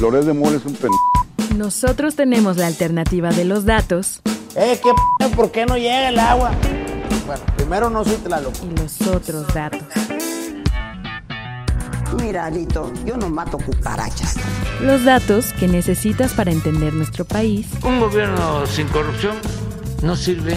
[0.00, 0.90] Loret de Mola es un pen...
[1.56, 4.20] Nosotros tenemos la alternativa de los datos.
[4.54, 6.52] Eh, ¿qué p ¿Por qué no llega el agua?
[7.26, 8.54] Bueno, primero no soy Tlaloc.
[8.62, 9.80] Y los otros datos.
[12.22, 14.36] Mira, Alito, yo no mato cucarachas.
[14.82, 17.66] Los datos que necesitas para entender nuestro país.
[17.82, 19.36] Un gobierno sin corrupción
[20.02, 20.56] no sirve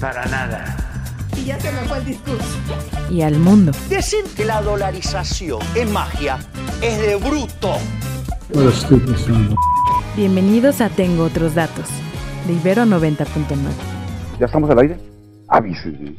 [0.00, 0.76] para nada.
[1.36, 2.58] Y ya se me fue el discurso.
[3.10, 3.72] Y al mundo.
[3.88, 6.38] Decir que la dolarización es magia
[6.82, 7.76] es de bruto.
[10.16, 11.88] Bienvenidos a Tengo Otros Datos,
[12.46, 13.56] de Ibero 90.9.
[14.38, 14.96] ¿Ya estamos al aire?
[15.48, 16.16] Avísenme.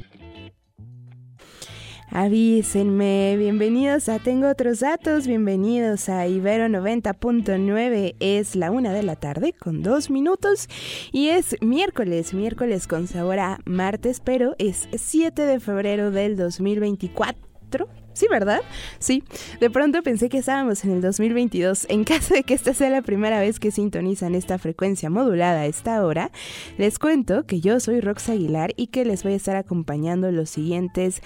[2.10, 9.16] Avísenme, bienvenidos a Tengo Otros Datos, bienvenidos a Ibero 90.9, es la una de la
[9.16, 10.70] tarde con dos minutos
[11.12, 18.03] y es miércoles, miércoles con sabor a martes, pero es 7 de febrero del 2024.
[18.14, 18.62] Sí, ¿verdad?
[19.00, 19.24] Sí.
[19.60, 21.88] De pronto pensé que estábamos en el 2022.
[21.90, 25.66] En caso de que esta sea la primera vez que sintonizan esta frecuencia modulada a
[25.66, 26.32] esta hora,
[26.78, 30.50] les cuento que yo soy Rox Aguilar y que les voy a estar acompañando los
[30.50, 31.22] siguientes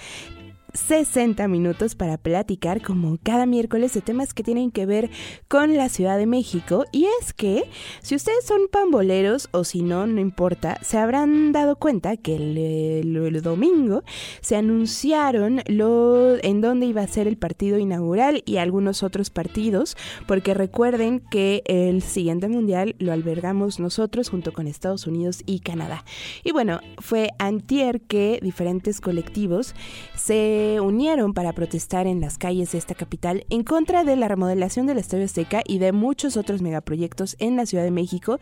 [0.74, 5.10] 60 minutos para platicar como cada miércoles de temas que tienen que ver
[5.48, 7.64] con la Ciudad de México y es que
[8.02, 13.42] si ustedes son pamboleros o si no, no importa, se habrán dado cuenta que el,
[13.42, 14.02] domingo
[14.40, 19.96] se anunciaron lo en dónde iba a ser el partido inaugural y algunos otros partidos
[20.26, 26.04] porque recuerden que el siguiente mundial lo albergamos nosotros junto con Estados Unidos y Canadá.
[26.42, 29.74] Y bueno, fue antier que diferentes colectivos
[30.16, 34.86] se unieron para protestar en las calles de esta capital en contra de la remodelación
[34.86, 38.38] del Estadio Azteca y de muchos otros megaproyectos en la Ciudad de México,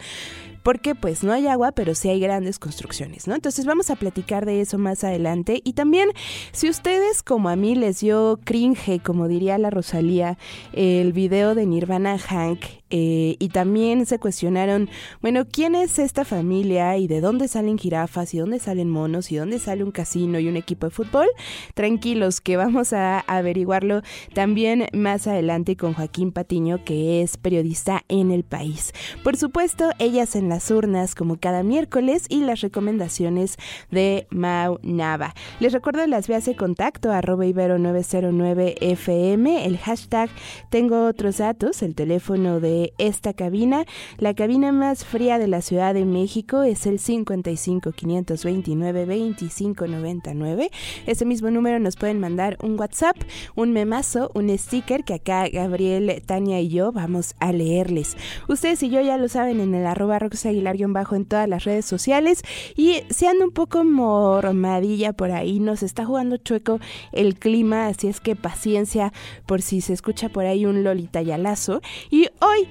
[0.66, 3.36] porque pues no hay agua, pero sí hay grandes construcciones, ¿no?
[3.36, 6.08] Entonces vamos a platicar de eso más adelante y también
[6.50, 10.38] si ustedes como a mí les dio cringe, como diría la Rosalía,
[10.72, 14.88] el video de Nirvana Hank eh, y también se cuestionaron,
[15.20, 19.36] bueno, ¿quién es esta familia y de dónde salen jirafas y dónde salen monos y
[19.36, 21.26] dónde sale un casino y un equipo de fútbol?
[21.74, 24.02] Tranquilos, que vamos a averiguarlo
[24.34, 28.92] también más adelante con Joaquín Patiño, que es periodista en el país.
[29.24, 33.58] Por supuesto, ellas en las urnas como cada miércoles y las recomendaciones
[33.90, 35.34] de Mau Nava.
[35.60, 40.30] Les recuerdo las vías de contacto arroba ibero 909 FM, el hashtag
[40.70, 43.84] tengo otros datos, el teléfono de esta cabina.
[44.16, 50.70] La cabina más fría de la Ciudad de México es el 55 529 25 99.
[51.04, 53.16] Ese mismo número nos pueden mandar un WhatsApp,
[53.54, 58.16] un memazo, un sticker que acá Gabriel, Tania y yo vamos a leerles.
[58.48, 61.84] Ustedes y yo ya lo saben en el arroba Rox Aguilar-bajo en todas las redes
[61.84, 62.42] sociales
[62.76, 66.78] y se anda un poco mormadilla por ahí, nos está jugando chueco
[67.12, 69.12] el clima, así es que paciencia
[69.46, 71.80] por si se escucha por ahí un Lolita Yalazo.
[72.10, 72.68] Y hoy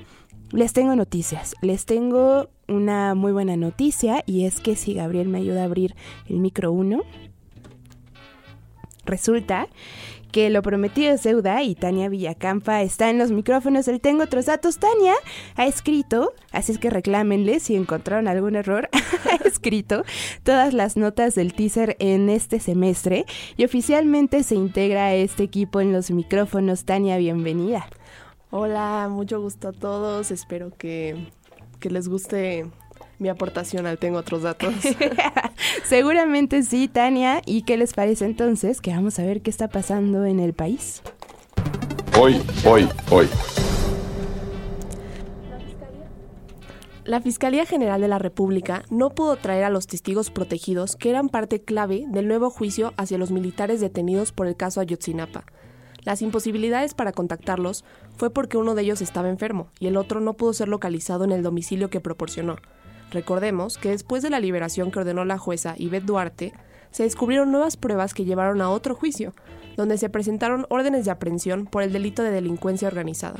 [0.51, 5.39] les tengo noticias, les tengo una muy buena noticia y es que si Gabriel me
[5.39, 5.95] ayuda a abrir
[6.27, 7.03] el micro 1,
[9.05, 9.67] resulta
[10.35, 14.47] que lo prometido es deuda y Tania Villacampa está en los micrófonos del Tengo Otros
[14.47, 14.79] Datos.
[14.79, 15.13] Tania
[15.55, 18.89] ha escrito, así es que reclámenle si encontraron algún error,
[19.31, 20.03] ha escrito
[20.43, 23.25] todas las notas del teaser en este semestre
[23.55, 26.83] y oficialmente se integra a este equipo en los micrófonos.
[26.83, 27.87] Tania, bienvenida.
[28.51, 30.31] Hola, mucho gusto a todos.
[30.31, 31.15] Espero que,
[31.79, 32.69] que les guste
[33.19, 34.73] mi aportación al Tengo Otros Datos.
[35.85, 37.41] Seguramente sí, Tania.
[37.45, 38.81] ¿Y qué les parece entonces?
[38.81, 41.01] Que vamos a ver qué está pasando en el país.
[42.19, 43.27] Hoy, hoy, hoy.
[47.05, 51.29] La Fiscalía General de la República no pudo traer a los testigos protegidos que eran
[51.29, 55.43] parte clave del nuevo juicio hacia los militares detenidos por el caso Ayotzinapa.
[56.03, 57.85] Las imposibilidades para contactarlos
[58.17, 61.31] fue porque uno de ellos estaba enfermo y el otro no pudo ser localizado en
[61.31, 62.55] el domicilio que proporcionó.
[63.15, 66.51] Recordemos que después de la liberación que ordenó la jueza Ivette Duarte,
[66.91, 69.33] se descubrieron nuevas pruebas que llevaron a otro juicio,
[69.77, 73.39] donde se presentaron órdenes de aprehensión por el delito de delincuencia organizada.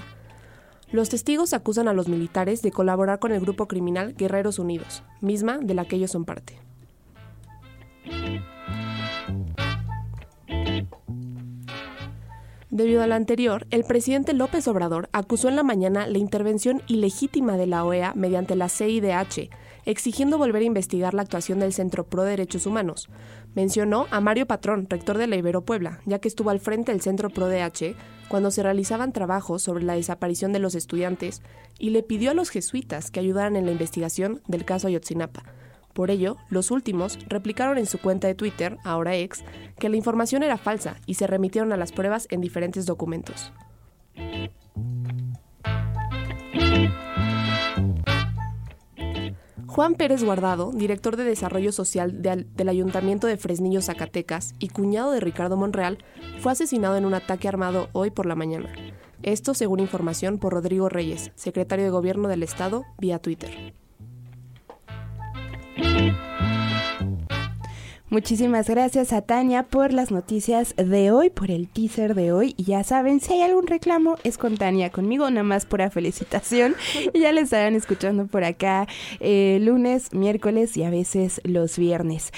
[0.92, 5.58] Los testigos acusan a los militares de colaborar con el grupo criminal Guerreros Unidos, misma
[5.58, 6.58] de la que ellos son parte.
[12.70, 17.58] Debido a lo anterior, el presidente López Obrador acusó en la mañana la intervención ilegítima
[17.58, 19.50] de la OEA mediante la CIDH,
[19.86, 23.10] exigiendo volver a investigar la actuación del Centro Pro Derechos Humanos.
[23.54, 27.02] Mencionó a Mario Patrón, rector de la Ibero Puebla, ya que estuvo al frente del
[27.02, 27.96] Centro Pro DH
[28.28, 31.42] cuando se realizaban trabajos sobre la desaparición de los estudiantes
[31.78, 35.44] y le pidió a los jesuitas que ayudaran en la investigación del caso Ayotzinapa.
[35.94, 39.46] Por ello, los últimos replicaron en su cuenta de Twitter, ahora ex,
[39.80, 43.54] que la información era falsa y se remitieron a las pruebas en diferentes documentos.
[49.76, 55.20] Juan Pérez Guardado, director de Desarrollo Social del Ayuntamiento de Fresnillo, Zacatecas, y cuñado de
[55.20, 55.98] Ricardo Monreal,
[56.40, 58.70] fue asesinado en un ataque armado hoy por la mañana.
[59.22, 63.74] Esto según información por Rodrigo Reyes, secretario de Gobierno del Estado, vía Twitter.
[68.16, 72.56] Muchísimas gracias a Tania por las noticias de hoy, por el teaser de hoy.
[72.56, 76.78] Y ya saben, si hay algún reclamo, es con Tania, conmigo, nada más pura felicitación.
[77.14, 78.88] Y ya le estarán escuchando por acá
[79.20, 82.32] eh, lunes, miércoles y a veces los viernes.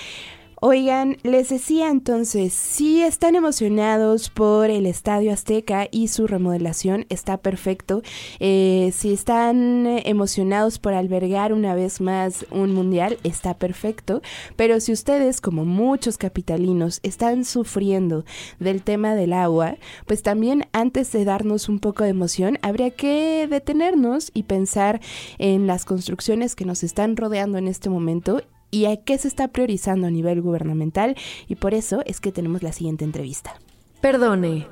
[0.59, 7.37] Oigan, les decía entonces, si están emocionados por el Estadio Azteca y su remodelación, está
[7.37, 8.01] perfecto.
[8.39, 14.23] Eh, si están emocionados por albergar una vez más un mundial, está perfecto.
[14.55, 18.25] Pero si ustedes, como muchos capitalinos, están sufriendo
[18.59, 19.77] del tema del agua,
[20.07, 25.01] pues también antes de darnos un poco de emoción, habría que detenernos y pensar
[25.37, 29.47] en las construcciones que nos están rodeando en este momento y a qué se está
[29.49, 31.15] priorizando a nivel gubernamental
[31.47, 33.55] y por eso es que tenemos la siguiente entrevista.
[34.01, 34.67] Perdone,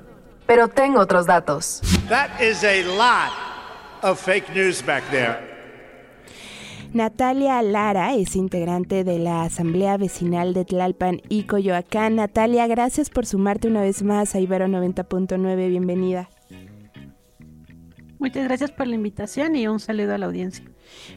[0.45, 1.81] pero tengo otros datos.
[2.09, 3.31] That is a lot
[4.03, 5.55] of fake news back there.
[6.93, 12.15] Natalia Lara es integrante de la Asamblea Vecinal de Tlalpan y Coyoacán.
[12.15, 15.67] Natalia, gracias por sumarte una vez más a Ibero 90.9.
[15.67, 16.29] Bienvenida.
[18.17, 20.63] Muchas gracias por la invitación y un saludo a la audiencia.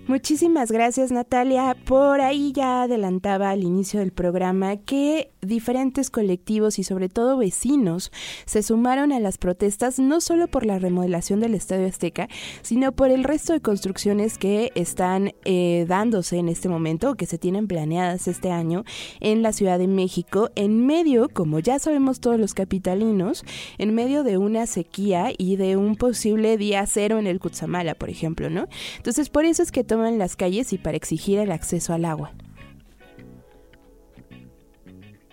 [0.06, 1.76] Muchísimas gracias Natalia.
[1.85, 8.11] Por ahí ya adelantaba al inicio del programa que diferentes colectivos y sobre todo vecinos
[8.44, 12.29] se sumaron a las protestas no solo por la remodelación del Estadio Azteca,
[12.62, 17.26] sino por el resto de construcciones que están eh, dándose en este momento o que
[17.26, 18.85] se tienen planeadas este año
[19.20, 23.44] en la Ciudad de México, en medio, como ya sabemos todos los capitalinos,
[23.79, 28.11] en medio de una sequía y de un posible día cero en el Cutzamala, por
[28.11, 28.69] ejemplo, ¿no?
[28.97, 32.32] Entonces, por eso es que toman las calles y para exigir el acceso al agua.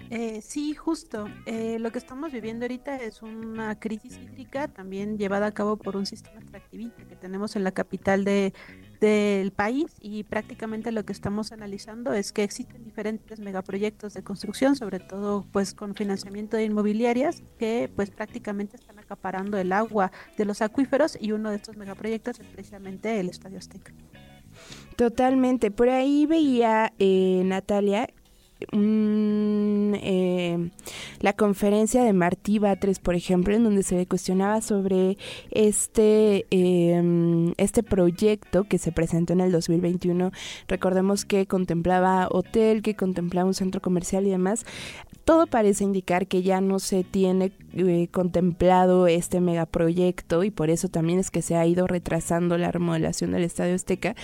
[0.09, 1.27] Eh, sí, justo.
[1.45, 5.97] Eh, lo que estamos viviendo ahorita es una crisis hídrica también llevada a cabo por
[5.97, 8.53] un sistema extractivista que tenemos en la capital de,
[8.99, 14.75] del país y prácticamente lo que estamos analizando es que existen diferentes megaproyectos de construcción,
[14.75, 20.45] sobre todo pues con financiamiento de inmobiliarias que pues prácticamente están acaparando el agua de
[20.45, 23.91] los acuíferos y uno de estos megaproyectos es precisamente el Estadio Azteca.
[24.95, 25.71] Totalmente.
[25.71, 28.09] Por ahí veía eh, Natalia
[28.71, 30.69] eh,
[31.19, 35.17] la conferencia de Martí Batres, por ejemplo, en donde se le cuestionaba sobre
[35.51, 40.31] este, em, este proyecto que se presentó en el 2021.
[40.67, 44.65] Recordemos que contemplaba hotel, que contemplaba un centro comercial y demás
[45.25, 50.87] todo parece indicar que ya no se tiene eh, contemplado este megaproyecto y por eso
[50.87, 54.15] también es que se ha ido retrasando la remodelación del Estadio Azteca.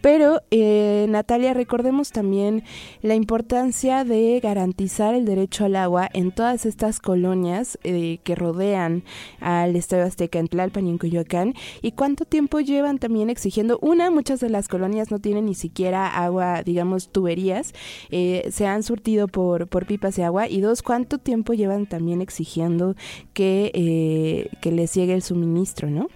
[0.00, 2.62] Pero, eh, Natalia, recordemos también
[3.02, 9.02] la importancia de garantizar el derecho al agua en todas estas colonias eh, que rodean
[9.40, 13.80] al Estadio Azteca en Tlalpan y en Coyoacán y cuánto tiempo llevan también exigiendo.
[13.82, 17.74] Una, muchas de las colonias no tienen ni siquiera agua, digamos, tuberías,
[18.10, 22.94] se han surtido por, por pipas de agua y dos, ¿cuánto tiempo llevan también exigiendo
[23.32, 26.08] que, eh, que les llegue el suministro, no?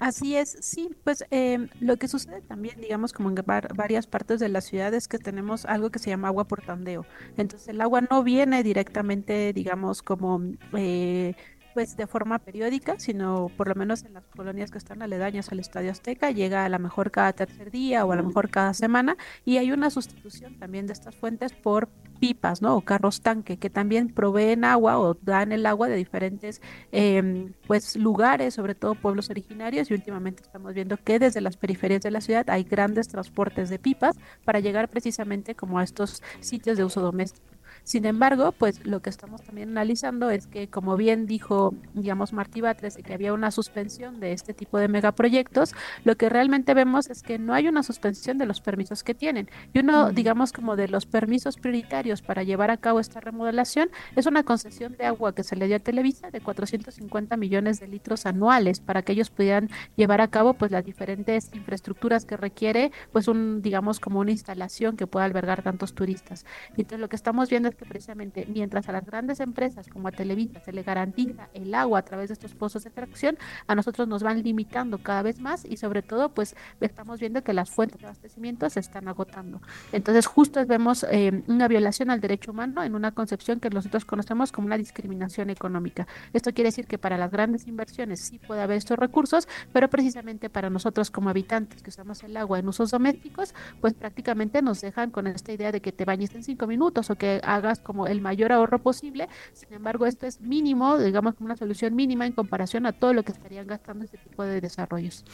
[0.00, 3.34] Así es, sí, pues em, lo que sucede también, digamos, como en
[3.74, 7.04] varias partes de la ciudad es que tenemos algo que se llama agua por tandeo.
[7.36, 10.40] Entonces el agua no viene directamente, digamos, como...
[10.74, 11.34] Eh,
[11.78, 15.60] pues de forma periódica, sino por lo menos en las colonias que están aledañas al
[15.60, 19.16] Estadio Azteca, llega a lo mejor cada tercer día o a lo mejor cada semana
[19.44, 22.74] y hay una sustitución también de estas fuentes por pipas, ¿no?
[22.74, 27.94] O carros tanque que también proveen agua o dan el agua de diferentes em, pues
[27.94, 32.20] lugares, sobre todo pueblos originarios y últimamente estamos viendo que desde las periferias de la
[32.20, 37.00] ciudad hay grandes transportes de pipas para llegar precisamente como a estos sitios de uso
[37.00, 37.57] doméstico.
[37.88, 42.60] Sin embargo, pues lo que estamos también analizando es que, como bien dijo, digamos, Martí
[42.60, 47.22] Batres, que había una suspensión de este tipo de megaproyectos, lo que realmente vemos es
[47.22, 49.48] que no hay una suspensión de los permisos que tienen.
[49.72, 54.26] Y uno, digamos, como de los permisos prioritarios para llevar a cabo esta remodelación es
[54.26, 58.26] una concesión de agua que se le dio a Televisa de 450 millones de litros
[58.26, 63.28] anuales para que ellos pudieran llevar a cabo pues las diferentes infraestructuras que requiere pues
[63.28, 66.44] un digamos como una instalación que pueda albergar tantos turistas.
[66.76, 70.12] Entonces lo que estamos viendo es que precisamente mientras a las grandes empresas como a
[70.12, 74.08] Televisa se le garantiza el agua a través de estos pozos de extracción, a nosotros
[74.08, 78.00] nos van limitando cada vez más y sobre todo pues estamos viendo que las fuentes
[78.00, 79.62] de abastecimiento se están agotando.
[79.92, 84.52] Entonces justo vemos eh, una violación al derecho humano en una concepción que nosotros conocemos
[84.52, 86.06] como una discriminación económica.
[86.32, 90.50] Esto quiere decir que para las grandes inversiones sí puede haber estos recursos, pero precisamente
[90.50, 95.10] para nosotros como habitantes que usamos el agua en usos domésticos, pues prácticamente nos dejan
[95.10, 98.20] con esta idea de que te bañes en cinco minutos o que hagas como el
[98.20, 99.28] mayor ahorro posible.
[99.52, 103.22] Sin embargo, esto es mínimo, digamos como una solución mínima en comparación a todo lo
[103.22, 105.24] que estarían gastando este tipo de desarrollos.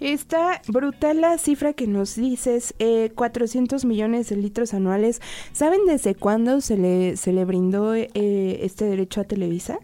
[0.00, 5.20] Está brutal la cifra que nos dices, eh, 400 millones de litros anuales.
[5.52, 9.78] ¿Saben desde cuándo se le, se le brindó eh, este derecho a Televisa?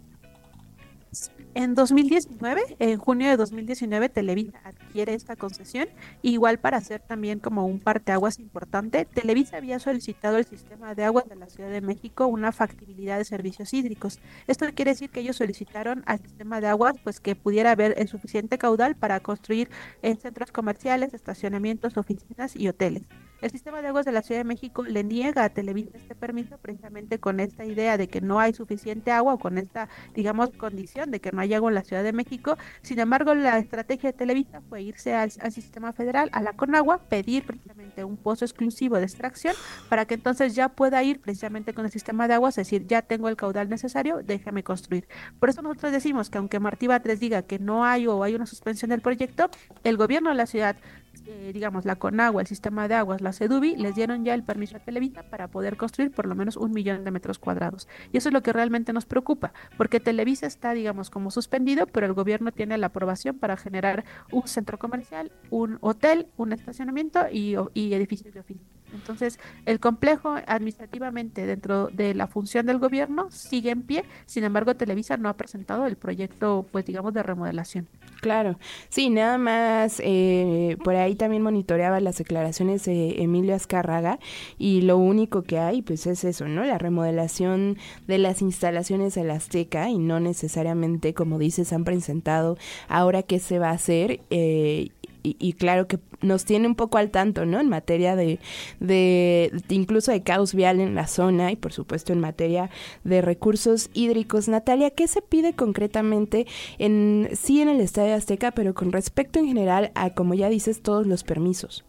[1.54, 5.86] En 2019, en junio de 2019, Televisa adquiere esta concesión.
[6.22, 11.28] Igual para hacer también como un parteaguas importante, Televisa había solicitado al sistema de aguas
[11.28, 14.18] de la Ciudad de México una factibilidad de servicios hídricos.
[14.46, 18.08] Esto quiere decir que ellos solicitaron al sistema de aguas pues que pudiera haber el
[18.08, 19.68] suficiente caudal para construir
[20.00, 23.02] en centros comerciales, estacionamientos, oficinas y hoteles.
[23.42, 26.58] El sistema de aguas de la Ciudad de México le niega a Televisa este permiso
[26.58, 31.10] precisamente con esta idea de que no hay suficiente agua o con esta, digamos, condición
[31.10, 32.56] de que no hay agua en la Ciudad de México.
[32.82, 37.44] Sin embargo, la estrategia de Televisa fue irse al, sistema federal, a la Conagua, pedir
[37.44, 39.56] precisamente un pozo exclusivo de extracción
[39.88, 43.02] para que entonces ya pueda ir precisamente con el sistema de aguas, es decir, ya
[43.02, 45.08] tengo el caudal necesario, déjame construir.
[45.40, 48.46] Por eso nosotros decimos que aunque Martí Batres diga que no hay o hay una
[48.46, 49.50] suspensión del proyecto,
[49.82, 50.76] el gobierno de la ciudad
[51.26, 54.76] eh, digamos, la Conagua, el sistema de aguas, la CEDUBI, les dieron ya el permiso
[54.76, 57.88] a Televisa para poder construir por lo menos un millón de metros cuadrados.
[58.12, 62.06] Y eso es lo que realmente nos preocupa, porque Televisa está, digamos, como suspendido, pero
[62.06, 67.56] el gobierno tiene la aprobación para generar un centro comercial, un hotel, un estacionamiento y,
[67.74, 68.81] y edificios de oficina.
[68.92, 74.74] Entonces, el complejo administrativamente dentro de la función del gobierno sigue en pie, sin embargo,
[74.74, 77.88] Televisa no ha presentado el proyecto, pues digamos, de remodelación.
[78.20, 78.58] Claro,
[78.88, 84.20] sí, nada más, eh, por ahí también monitoreaba las declaraciones de Emilio Azcárraga
[84.58, 86.64] y lo único que hay, pues es eso, ¿no?
[86.64, 92.56] La remodelación de las instalaciones de la Azteca y no necesariamente, como dices, han presentado
[92.88, 94.90] ahora qué se va a hacer eh,
[95.22, 97.60] y, claro que nos tiene un poco al tanto, ¿no?
[97.60, 98.38] En materia de,
[98.80, 102.70] de, incluso de caos vial en la zona y por supuesto en materia
[103.04, 104.48] de recursos hídricos.
[104.48, 106.46] Natalia, ¿qué se pide concretamente
[106.78, 110.82] en sí en el Estadio Azteca, pero con respecto en general a, como ya dices,
[110.82, 111.84] todos los permisos?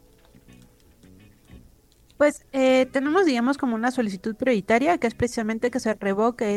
[2.18, 6.56] Pues eh, tenemos, digamos, como una solicitud prioritaria, que es precisamente que se revoque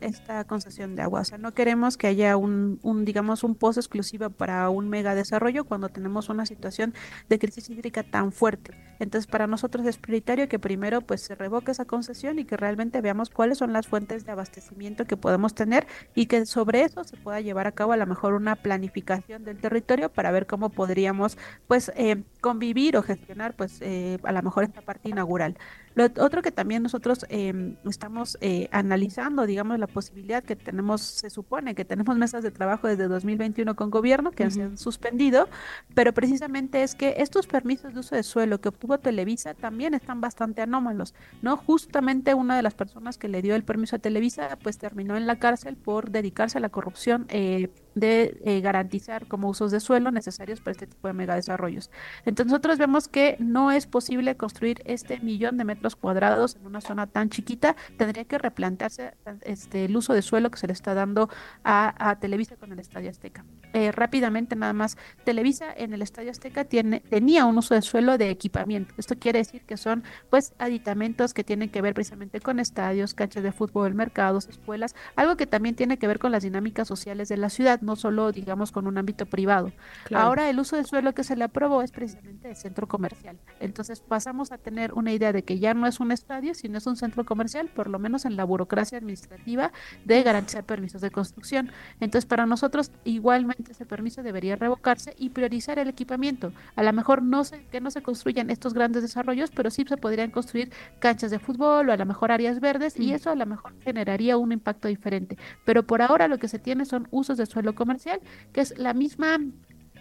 [0.00, 1.22] esta concesión de agua.
[1.22, 5.14] O sea, no queremos que haya un, un, digamos, un pozo exclusivo para un mega
[5.14, 6.94] desarrollo cuando tenemos una situación
[7.28, 8.76] de crisis hídrica tan fuerte.
[8.98, 13.00] Entonces, para nosotros es prioritario que primero, pues, se revoque esa concesión y que realmente
[13.00, 17.16] veamos cuáles son las fuentes de abastecimiento que podemos tener y que sobre eso se
[17.16, 21.38] pueda llevar a cabo a lo mejor una planificación del territorio para ver cómo podríamos,
[21.66, 25.56] pues, eh, convivir o gestionar, pues, eh, a lo mejor esta parte inaugural.
[25.94, 31.30] Lo otro que también nosotros em, estamos eh, analizando, digamos, la posibilidad que tenemos, se
[31.30, 35.48] supone que tenemos mesas de trabajo desde 2021 con gobierno que se han suspendido,
[35.94, 40.20] pero precisamente es que estos permisos de uso de suelo que obtuvo Televisa también están
[40.20, 41.56] bastante anómalos, ¿no?
[41.56, 45.26] Justamente una de las personas que le dio el permiso a Televisa, pues terminó en
[45.26, 50.10] la cárcel por dedicarse a la corrupción eh, de eh, garantizar como usos de suelo
[50.10, 51.90] necesarios para este tipo de megadesarrollos.
[52.24, 56.66] Entonces nosotros vemos que no es posible construir este millón de metros los cuadrados en
[56.66, 60.72] una zona tan chiquita, tendría que replantearse este, el uso de suelo que se le
[60.72, 61.28] está dando
[61.64, 63.44] a, Televisa con el Estadio Azteca.
[63.72, 68.18] Eh, rápidamente nada más, Televisa en el Estadio Azteca tiene, tenía un uso de suelo
[68.18, 68.94] de equipamiento.
[68.98, 73.42] Esto quiere decir que son pues aditamentos que tienen que ver precisamente con estadios, canchas
[73.42, 77.36] de fútbol, mercados, escuelas, algo que también tiene que ver con las dinámicas sociales de
[77.36, 79.72] la ciudad, no solo digamos con un ámbito privado.
[80.14, 83.38] Ahora el uso de suelo que se le aprobó es precisamente de centro comercial.
[83.60, 86.86] Entonces pasamos a tener una idea de que ya no es un estadio, sino es
[86.86, 89.72] un centro comercial, por lo menos en la burocracia administrativa
[90.04, 91.70] de garantizar permisos de construcción.
[92.00, 96.52] Entonces, para nosotros, igualmente ese permiso debería revocarse y priorizar el equipamiento.
[96.76, 99.96] A lo mejor no sé que no se construyan estos grandes desarrollos, pero sí se
[99.96, 103.46] podrían construir canchas de fútbol o a lo mejor áreas verdes y eso a lo
[103.46, 105.36] mejor generaría un impacto diferente.
[105.64, 108.20] Pero por ahora lo que se tiene son usos de suelo comercial,
[108.52, 109.38] que es la misma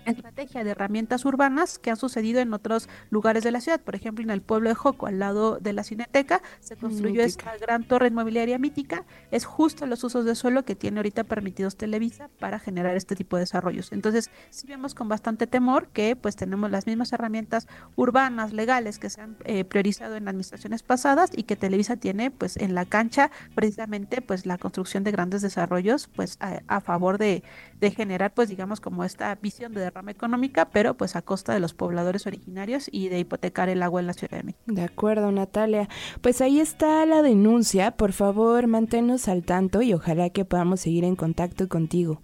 [0.05, 3.79] estrategia de herramientas urbanas que han sucedido en otros lugares de la ciudad.
[3.79, 7.55] Por ejemplo, en el pueblo de Joco, al lado de la Cineteca, se construyó esta
[7.58, 9.05] gran torre inmobiliaria mítica.
[9.31, 13.36] Es justo los usos de suelo que tiene ahorita permitidos Televisa para generar este tipo
[13.36, 13.91] de desarrollos.
[13.91, 19.10] Entonces, sí vemos con bastante temor que pues tenemos las mismas herramientas urbanas, legales que
[19.10, 23.31] se han eh, priorizado en administraciones pasadas y que Televisa tiene pues en la cancha
[23.55, 27.43] precisamente pues la construcción de grandes desarrollos pues a, favor de,
[27.81, 31.59] de generar pues digamos como esta visión de rama económica, pero pues a costa de
[31.59, 34.63] los pobladores originarios y de hipotecar el agua en la Ciudad de México.
[34.67, 35.89] De acuerdo, Natalia.
[36.21, 37.91] Pues ahí está la denuncia.
[37.91, 42.21] Por favor, manténnos al tanto y ojalá que podamos seguir en contacto contigo.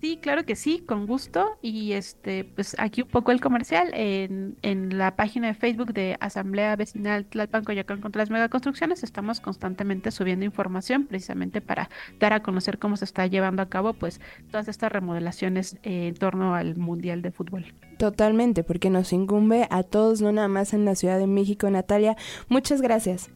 [0.00, 1.58] Sí, claro que sí, con gusto.
[1.62, 6.16] Y este, pues aquí un poco el comercial en, en la página de Facebook de
[6.20, 9.02] Asamblea Vecinal Tlalpan Coyoacán contra las megaconstrucciones.
[9.02, 11.88] Estamos constantemente subiendo información precisamente para
[12.20, 16.54] dar a conocer cómo se está llevando a cabo pues todas estas remodelaciones en torno
[16.54, 17.74] al Mundial de Fútbol.
[17.96, 21.70] Totalmente, porque nos incumbe a todos, no nada más en la Ciudad de México.
[21.70, 22.16] Natalia,
[22.48, 23.30] muchas gracias.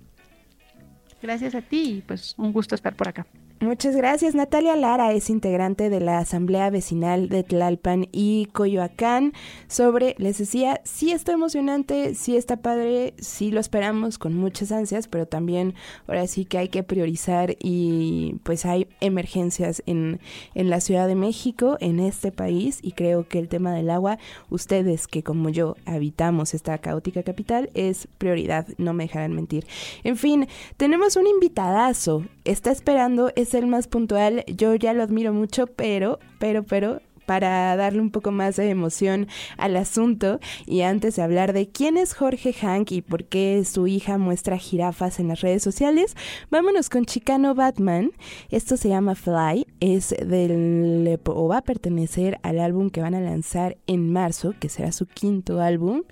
[1.22, 3.26] Gracias a ti y pues un gusto estar por acá.
[3.62, 4.34] Muchas gracias.
[4.34, 9.34] Natalia Lara es integrante de la Asamblea Vecinal de Tlalpan y Coyoacán.
[9.68, 15.08] Sobre, les decía, sí está emocionante, sí está padre, sí lo esperamos con muchas ansias,
[15.08, 15.74] pero también
[16.08, 20.20] ahora sí que hay que priorizar y pues hay emergencias en,
[20.54, 24.18] en la Ciudad de México, en este país, y creo que el tema del agua,
[24.48, 29.66] ustedes que como yo habitamos esta caótica capital, es prioridad, no me dejarán mentir.
[30.02, 30.48] En fin,
[30.78, 36.62] tenemos un invitadazo, está esperando el más puntual, yo ya lo admiro mucho, pero, pero,
[36.62, 41.68] pero, para darle un poco más de emoción al asunto y antes de hablar de
[41.68, 46.16] quién es Jorge Hank y por qué su hija muestra jirafas en las redes sociales,
[46.50, 48.10] vámonos con Chicano Batman.
[48.50, 53.20] Esto se llama Fly, es del o va a pertenecer al álbum que van a
[53.20, 56.02] lanzar en marzo, que será su quinto álbum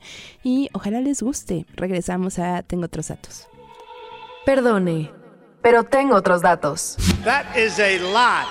[0.44, 1.66] y ojalá les guste.
[1.74, 3.48] Regresamos a Tengo otros datos.
[4.46, 5.17] Perdone,
[5.62, 6.96] pero tengo otros datos.
[7.24, 8.46] That is a lot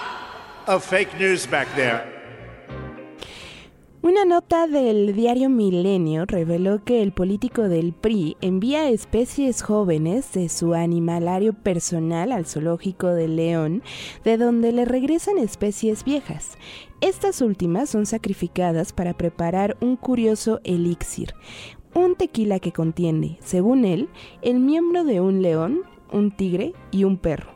[0.67, 2.17] of fake news back there.
[4.07, 10.47] Una nota del diario Milenio reveló que el político del PRI envía especies jóvenes de
[10.47, 13.83] su animalario personal al zoológico de León,
[14.23, 16.57] de donde le regresan especies viejas.
[17.01, 21.33] Estas últimas son sacrificadas para preparar un curioso elixir,
[21.93, 24.09] un tequila que contiene, según él,
[24.41, 27.51] el miembro de un león, un tigre y un perro.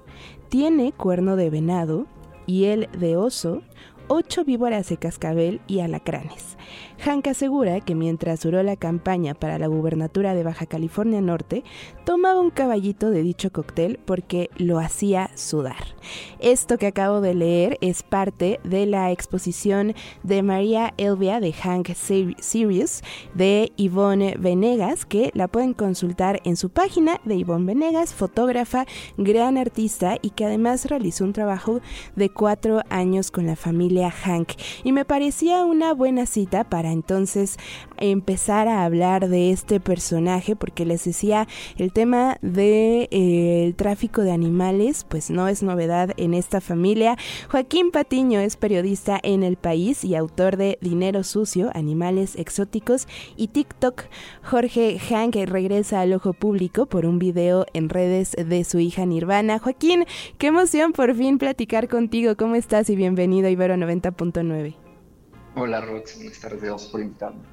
[0.49, 2.07] Tiene cuerno de venado,
[2.45, 3.61] y el de oso,
[4.07, 6.57] ocho víboras de cascabel y alacranes.
[7.03, 11.63] Hank asegura que mientras duró la campaña para la gubernatura de Baja California Norte,
[12.05, 15.95] tomaba un caballito de dicho cóctel porque lo hacía sudar.
[16.39, 19.93] Esto que acabo de leer es parte de la exposición
[20.23, 26.69] de María Elvia de Hank Series de Yvonne Venegas, que la pueden consultar en su
[26.69, 28.85] página de Yvonne Venegas, fotógrafa,
[29.17, 31.81] gran artista y que además realizó un trabajo
[32.15, 34.53] de cuatro años con la familia Hank.
[34.83, 37.57] Y me parecía una buena cita para entonces
[37.97, 41.47] empezar a hablar de este personaje porque les decía
[41.77, 47.17] el tema de, eh, el tráfico de animales pues no es novedad en esta familia.
[47.49, 53.47] Joaquín Patiño es periodista en El País y autor de Dinero Sucio, Animales Exóticos y
[53.47, 54.03] TikTok.
[54.43, 59.59] Jorge Hank regresa al ojo público por un video en redes de su hija Nirvana.
[59.59, 60.05] Joaquín,
[60.37, 62.35] qué emoción por fin platicar contigo.
[62.35, 62.89] ¿Cómo estás?
[62.89, 64.90] Y bienvenido a Ibero 90.9.
[65.53, 67.50] Hola Rox, buenas tardes, por invitarme.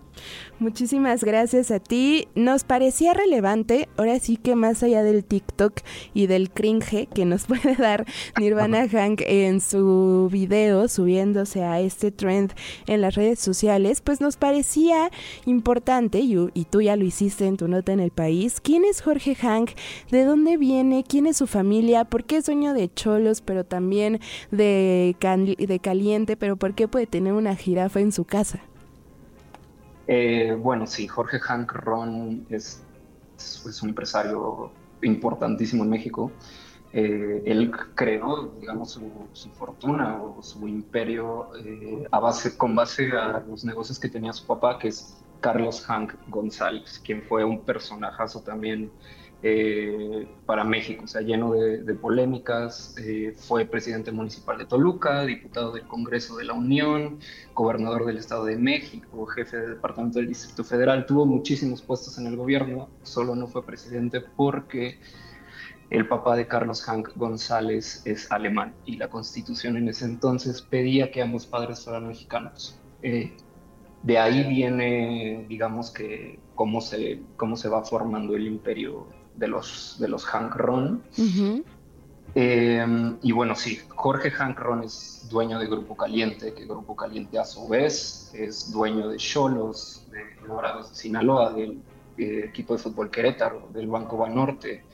[0.59, 2.27] Muchísimas gracias a ti.
[2.35, 5.81] Nos parecía relevante, ahora sí que más allá del TikTok
[6.15, 8.07] y del cringe que nos puede dar
[8.41, 12.53] Nirvana Hank en su video subiéndose a este trend
[12.87, 15.11] en las redes sociales, pues nos parecía
[15.47, 19.01] importante, y, y tú ya lo hiciste en tu nota en el país, ¿quién es
[19.01, 19.71] Jorge Hank?
[20.11, 21.05] ¿De dónde viene?
[21.07, 22.05] ¿Quién es su familia?
[22.05, 26.37] ¿Por qué es dueño de cholos, pero también de, de caliente?
[26.37, 28.61] ¿Pero por qué puede tener una jirafa en su casa?
[30.11, 32.83] Eh, bueno, sí, Jorge Hank Ron es,
[33.37, 36.33] es, un empresario importantísimo en México.
[36.95, 43.45] Eh, él creó, digamos, su, fortuna o su imperio eh, a base, con base a
[43.47, 48.41] los negocios que tenía su papá, que es Carlos Hank González, quien fue un personajazo
[48.41, 48.91] también
[49.41, 52.95] eh, para México, o sea, lleno de, polémicas.
[52.99, 57.21] Eh, fue presidente municipal de Toluca, diputado del Congreso de la Unión,
[57.55, 61.07] gobernador del Estado de México, jefe de departamento del Distrito Federal.
[61.07, 64.99] Tuvo muchísimos puestos en el gobierno, solo no fue presidente porque
[65.91, 71.11] El papá de Carlos Hank González es alemán y la constitución en ese entonces pedía
[71.11, 72.79] que ambos padres fueran mexicanos.
[73.03, 73.33] Eh,
[74.03, 79.07] de ahí viene, digamos que, cómo se, cómo se va formando el imperio
[79.39, 81.03] de los, de los Hank Ron.
[82.35, 87.39] Em, y bueno, sí, Jorge Hank Ron es dueño de Grupo Caliente, que Grupo Caliente
[87.39, 91.81] a su vez es dueño de Cholos, de Dorados de Sinaloa, del
[92.19, 94.85] eh, equipo de fútbol Querétaro, del Banco Banorte,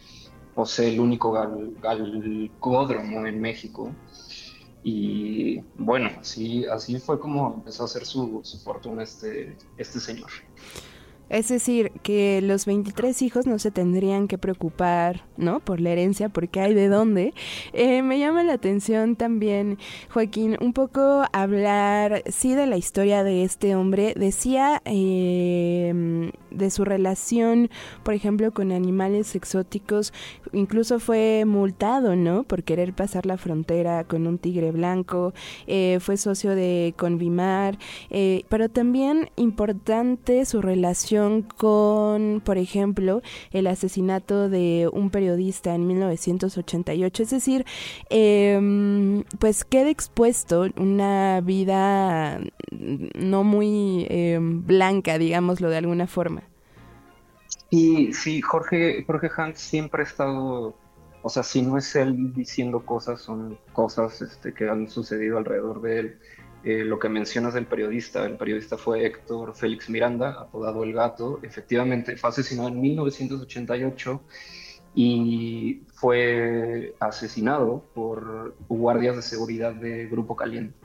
[0.55, 3.91] posee el único galgódromo en México.
[4.85, 10.31] Y bueno, así, así fue como empezó a hacer su, su fortuna este, este señor.
[11.35, 15.59] Es decir, que los 23 hijos no se tendrían que preocupar, ¿no?
[15.59, 17.35] Por la herencia, porque hay de dónde.
[17.73, 19.79] Eh, me llama la atención también,
[20.11, 24.15] Joaquín, un poco hablar, sí, de la historia de este hombre.
[24.17, 27.71] Decía eh, de su relación,
[28.03, 30.13] por ejemplo, con animales exóticos.
[30.53, 32.45] Incluso fue multado, ¿no?
[32.45, 35.35] Por querer pasar la frontera con un tigre blanco.
[35.67, 37.79] Eh, fue socio de Convimar.
[38.49, 47.23] pero también importante su relación con, por ejemplo, el asesinato de un periodista en 1988.
[47.23, 47.65] Es decir,
[48.11, 52.41] eh, pues queda expuesto una vida
[52.71, 56.44] no muy eh, blanca, digámoslo de alguna forma.
[57.77, 60.77] Y sí, Jorge, Jorge Hank siempre ha estado,
[61.23, 65.83] o sea, si no es él diciendo cosas, son cosas este, que han sucedido alrededor
[65.83, 66.17] de él.
[66.63, 71.41] Eh, lo que mencionas del periodista, el periodista fue Héctor Félix Miranda, apodado El Gato,
[71.43, 74.23] efectivamente fue asesinado en 1988
[74.95, 80.79] y fue asesinado por guardias de seguridad de Grupo Caliente.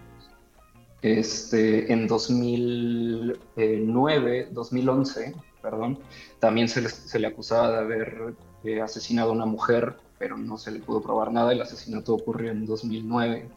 [1.04, 6.00] Este, en 2009, 2011, perdón,
[6.40, 10.58] también se le, se le acusaba de haber eh, asesinado a una mujer, pero no
[10.58, 11.52] se le pudo probar nada.
[11.52, 13.50] El asesinato ocurrió en 2009.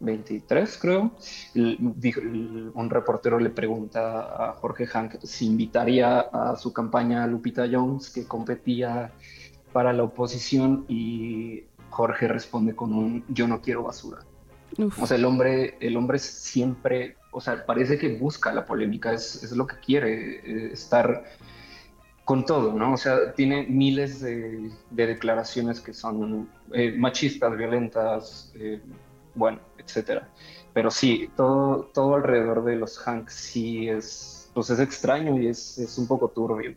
[0.00, 1.12] 23 creo,
[1.54, 8.10] un reportero le pregunta a Jorge Hank si invitaría a su campaña a Lupita Jones,
[8.10, 9.12] que competía
[9.72, 14.18] para la oposición, y Jorge responde con un yo no quiero basura.
[15.00, 19.44] O sea, el hombre, el hombre siempre, o sea, parece que busca la polémica, es,
[19.44, 21.24] es lo que quiere, eh, estar
[22.24, 22.94] con todo, ¿no?
[22.94, 28.80] O sea, tiene miles de, declaraciones que son eh, machistas, violentas, eh,
[29.34, 30.28] bueno, etcétera.
[30.72, 35.78] Pero sí, todo, todo alrededor de los Hanks sí es, pues es extraño y es,
[35.78, 36.74] es un poco turbio.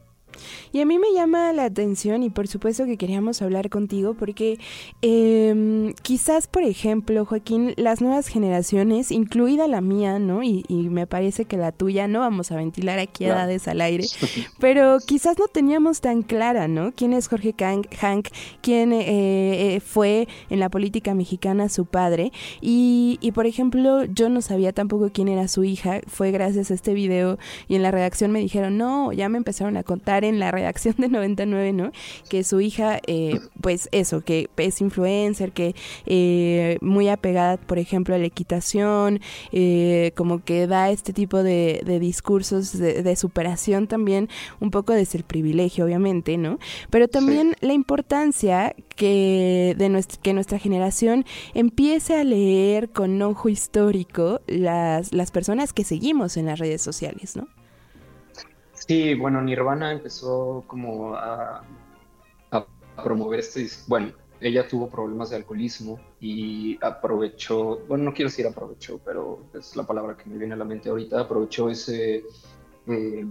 [0.72, 4.60] Y a mí me llama la atención y por supuesto que queríamos hablar contigo porque
[5.02, 10.44] em, quizás, por ejemplo, Joaquín, las nuevas generaciones, incluida la mía, ¿no?
[10.44, 14.06] Y, me parece que la tuya, no vamos a ventilar aquí edades al aire,
[14.60, 16.94] pero quizás no teníamos tan clara, ¿no?
[16.94, 18.28] ¿Quién es Jorge Hank?
[18.62, 22.32] ¿Quién eh, eh, fue en la política mexicana su padre?
[22.62, 26.74] Y, y, por ejemplo, yo no sabía tampoco quién era su hija, fue gracias a
[26.74, 30.40] este video y en la redacción me dijeron, no, ya me empezaron a contar en
[30.40, 31.92] la redacción de 99, ¿no?
[32.30, 38.16] Que su hija, eh, pues eso, que es influencer, que eh, muy apegada, por ejemplo,
[38.16, 39.20] a la equitación,
[39.52, 45.24] eh, como que da este tipo de, discursos de, superación también, un poco desde el
[45.24, 46.60] privilegio, obviamente, ¿no?
[46.90, 53.50] Pero también la importancia que, de nuestra, que nuestra generación empiece a leer con ojo
[53.50, 57.48] histórico las, las personas que seguimos en las redes sociales, ¿no?
[58.88, 61.64] Sí, bueno, Nirvana empezó como a,
[63.04, 69.00] promover este, bueno, ella tuvo problemas de alcoholismo y aprovechó, bueno, no quiero decir aprovechó,
[69.04, 72.24] pero es la palabra que me viene a la mente ahorita, aprovechó ese
[72.88, 73.26] eh,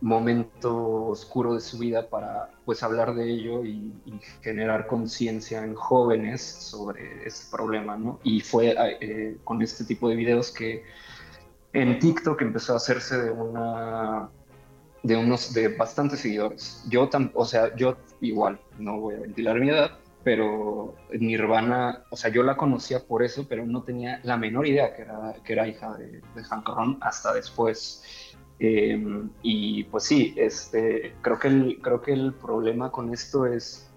[0.00, 3.92] momento oscuro de su vida para pues hablar de ello y,
[4.40, 8.20] generar conciencia en jóvenes sobre este problema, ¿no?
[8.22, 10.84] Y fue eh, con este tipo de videos que
[11.72, 14.30] en TikTok empezó a hacerse de una
[15.02, 16.84] de unos, de bastantes seguidores.
[16.88, 22.30] Yo, o sea, yo igual, no voy a ventilar mi edad, pero Nirvana, o sea,
[22.30, 25.66] yo la conocía por eso, pero no tenía la menor idea que era, que era
[25.66, 28.04] hija de, de Hank Ron hasta después.
[28.58, 33.88] Em, y pues sí, este, creo, que el, creo que el problema con esto es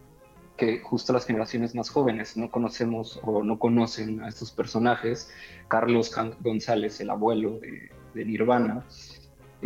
[0.58, 5.30] que justo las generaciones más jóvenes no conocemos o no conocen a estos personajes.
[5.68, 8.84] Carlos González, el abuelo de, de Nirvana,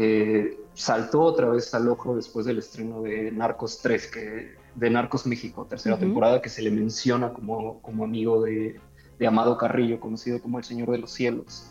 [0.01, 5.25] eh, saltó otra vez al ojo después del estreno de Narcos 3, que, de Narcos
[5.25, 8.79] México, tercera temporada, que se le menciona como, como amigo de,
[9.27, 11.69] Amado Carrillo, conocido como el Señor de los Cielos.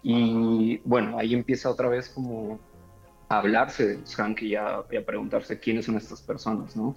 [0.00, 2.60] Y bueno, ahí empieza otra vez como
[3.28, 6.94] a hablarse de Hank y a, y a preguntarse quiénes son estas personas, ¿no?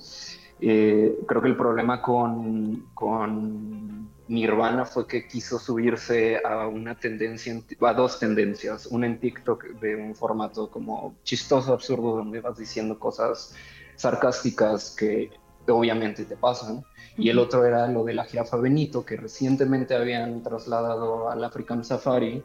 [0.62, 7.60] Eh, creo que el problema con, con, Nirvana fue que quiso subirse a una tendencia,
[7.82, 12.98] a dos tendencias, una en TikTok de un formato como chistoso, absurdo, donde vas diciendo
[13.00, 13.56] cosas
[13.96, 15.32] sarcásticas que
[15.68, 16.86] obviamente te pasan,
[17.18, 21.84] y el otro era lo de la jirafa Benito, que recientemente habían trasladado al African
[21.84, 22.44] Safari,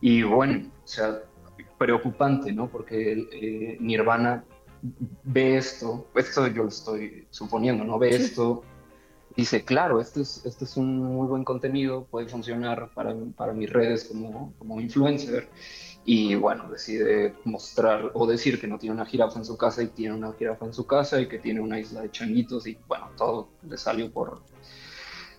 [0.00, 1.20] y bueno, o sea,
[1.78, 2.68] preocupante, ¿no?
[2.68, 4.44] Porque eh, Nirvana
[5.22, 7.98] ve esto, esto yo lo estoy suponiendo, ¿no?
[7.98, 8.62] Ve esto,
[9.36, 13.70] dice, claro, este es, este es un muy buen contenido, puede funcionar para, para mis
[13.70, 15.48] redes como, como influencer.
[16.06, 19.86] Y bueno, decide mostrar o decir que no tiene una jirafa en su casa y
[19.86, 23.10] tiene una jirafa en su casa y que tiene una isla de changuitos y bueno,
[23.16, 24.42] todo le salió por...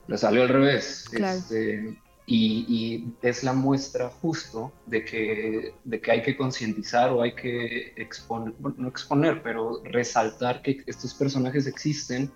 [0.08, 1.06] Le salió al revés.
[1.14, 7.36] Este, y, es la muestra justo de que, de que hay que concientizar o hay
[7.36, 12.32] que exponer, no exponer, pero resaltar que estos personajes existen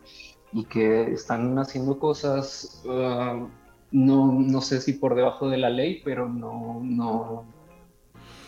[0.51, 3.47] y que están haciendo cosas, uh,
[3.91, 7.45] no, no sé si por debajo de la ley, pero no, no,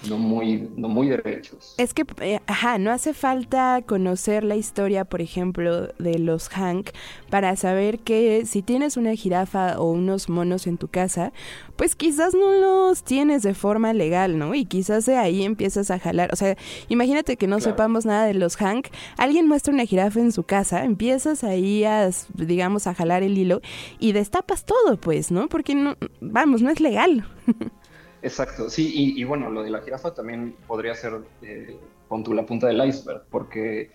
[0.09, 1.75] no muy, no muy derechos.
[1.77, 6.89] Es que, eh, ajá, no hace falta conocer la historia, por ejemplo, de los Hank
[7.29, 11.33] para saber que si tienes una jirafa o unos monos en tu casa,
[11.75, 14.55] pues quizás no los tienes de forma legal, ¿no?
[14.55, 16.31] Y quizás de ahí empiezas a jalar.
[16.33, 16.57] O sea,
[16.89, 18.87] imagínate que no sepamos nada de los Hank,
[19.17, 23.61] alguien muestra una jirafa en su casa, empiezas ahí a, digamos, a jalar el hilo
[23.99, 25.47] y destapas todo, pues, ¿no?
[25.47, 27.25] Porque no, vamos, no es legal.
[28.21, 31.75] Exacto, sí, y, bueno, lo de la jirafa también podría ser, eh,
[32.07, 33.91] con tu la punta del iceberg, porque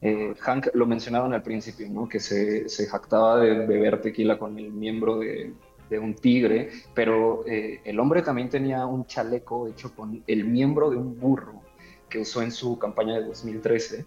[0.00, 2.08] eh, Hank lo mencionaban al principio, ¿no?
[2.08, 5.52] Que se, se, jactaba de beber tequila con el miembro de,
[5.90, 10.90] de un tigre, pero eh, el hombre también tenía un chaleco hecho con el miembro
[10.90, 11.62] de un burro
[12.08, 14.04] que usó en su campaña de 2013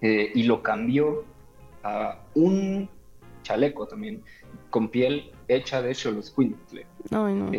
[0.00, 1.24] eh, y lo cambió
[1.82, 2.88] a un
[3.42, 4.22] chaleco también
[4.70, 6.86] con piel hecha de Xoloscuintle.
[7.10, 7.50] No, no.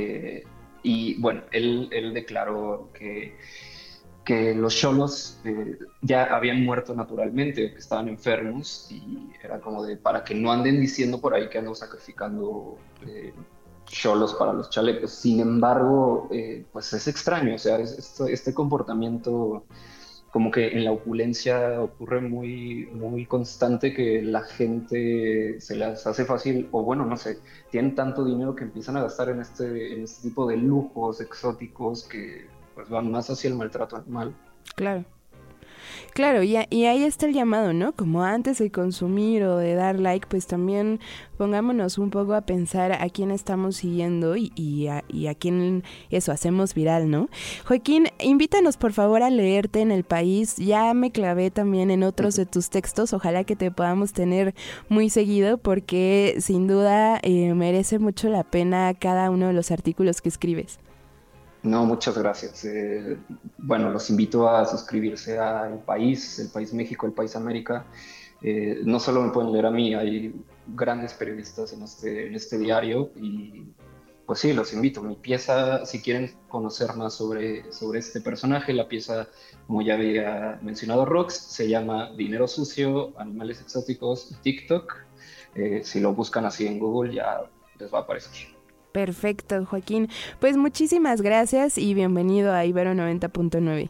[0.83, 3.35] Y bueno, él, declaró que,
[4.23, 9.97] que los cholos eh, ya habían muerto naturalmente, que estaban enfermos, y era como de
[9.97, 13.33] para que no anden diciendo por ahí que andan sacrificando eh,
[13.85, 15.11] cholos para los chalecos.
[15.11, 19.65] Sin embargo, eh, pues es extraño, o sea, este comportamiento
[20.31, 26.25] como que en la opulencia ocurre muy, muy constante que la gente se les hace
[26.25, 27.39] fácil, o bueno, no sé,
[27.71, 32.03] tienen tanto dinero que empiezan a gastar en este, en este tipo de lujos exóticos
[32.03, 34.33] que pues van más hacia el maltrato animal.
[34.75, 35.03] Claro.
[36.13, 37.93] Claro, y, y, ahí está el llamado, ¿no?
[37.93, 40.99] Como antes de consumir o de dar like, pues también
[41.37, 45.83] pongámonos un poco a pensar a quién estamos siguiendo y, y, a, y a quién
[46.09, 47.29] eso hacemos viral, ¿no?
[47.65, 50.57] Joaquín, invítanos por favor a leerte en el país.
[50.57, 53.13] Ya me clavé también en otros de tus textos.
[53.13, 54.53] Ojalá que te podamos tener
[54.89, 60.21] muy seguido porque sin duda eh, merece mucho la pena cada uno de los artículos
[60.21, 60.79] que escribes.
[61.63, 62.63] No, muchas gracias.
[62.65, 63.17] Eh,
[63.57, 67.85] bueno, los invito a suscribirse a El País, El País México, El País América.
[68.41, 70.33] Eh, no solo me pueden leer a mí, hay
[70.67, 73.65] grandes periodistas en este, en este diario y
[74.29, 75.01] pues sí, los invito.
[75.01, 77.63] Mi pieza, si quieren conocer más sobre,
[77.95, 79.27] este personaje, la pieza,
[79.65, 84.97] como ya había mencionado Rox, se llama Dinero Sucio, Animales Exóticos TikTok.
[85.55, 87.41] Eh, si lo buscan así en Google ya
[87.79, 88.58] les va a aparecer.
[88.91, 90.09] Perfecto, Joaquín.
[90.39, 93.89] Pues muchísimas gracias y bienvenido a Ibero 90.9.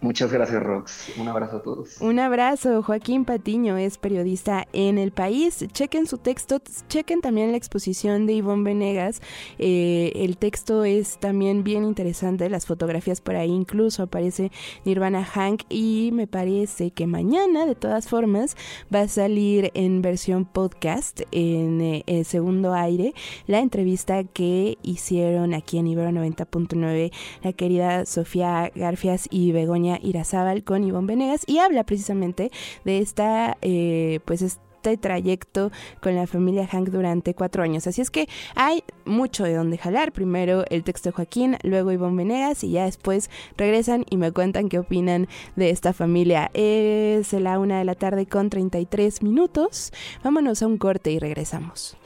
[0.00, 1.12] Muchas gracias, Rox.
[1.18, 2.00] Un abrazo a todos.
[2.00, 2.82] Un abrazo.
[2.82, 5.64] Joaquín Patiño es periodista en El País.
[5.72, 9.20] Chequen su texto, chequen también la exposición de Ivonne Venegas.
[9.58, 14.50] Eh, el texto es también bien interesante, las fotografías por ahí incluso aparece
[14.84, 18.56] Nirvana Hank y me parece que mañana, de todas formas,
[18.94, 23.14] va a salir en versión podcast, en eh, el segundo aire,
[23.46, 30.64] la entrevista que hicieron aquí en Ibero 90.9 la querida Sofía Garfias y Begoña Irazábal
[30.64, 32.50] con Ivonne Venegas y habla precisamente
[32.84, 37.86] de esta, eh, pues este trayecto con la familia Hank durante cuatro años.
[37.86, 40.12] Así es que hay mucho de donde jalar.
[40.12, 44.68] Primero el texto de Joaquín, luego Ivonne Venegas y ya después regresan y me cuentan
[44.68, 46.50] qué opinan de esta familia.
[46.54, 49.92] Es la una de la tarde con 33 minutos.
[50.22, 51.96] Vámonos a un corte y regresamos.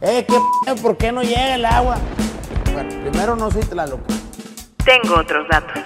[0.00, 1.96] Eh, ¿qué ¿por qué no llega el agua?
[2.72, 4.00] Bueno, primero no soy Tlaloc.
[4.84, 5.82] Tengo otros datos.